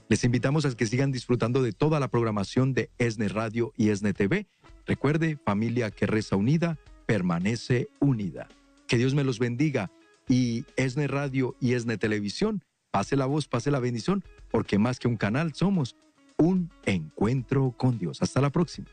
[0.07, 4.13] Les invitamos a que sigan disfrutando de toda la programación de ESNE Radio y ESNE
[4.13, 4.47] TV.
[4.85, 8.47] Recuerde, familia que reza unida, permanece unida.
[8.87, 9.91] Que Dios me los bendiga
[10.29, 12.63] y ESNE Radio y ESNE Televisión.
[12.91, 15.95] Pase la voz, pase la bendición, porque más que un canal somos
[16.37, 18.21] un encuentro con Dios.
[18.21, 18.87] Hasta la próxima.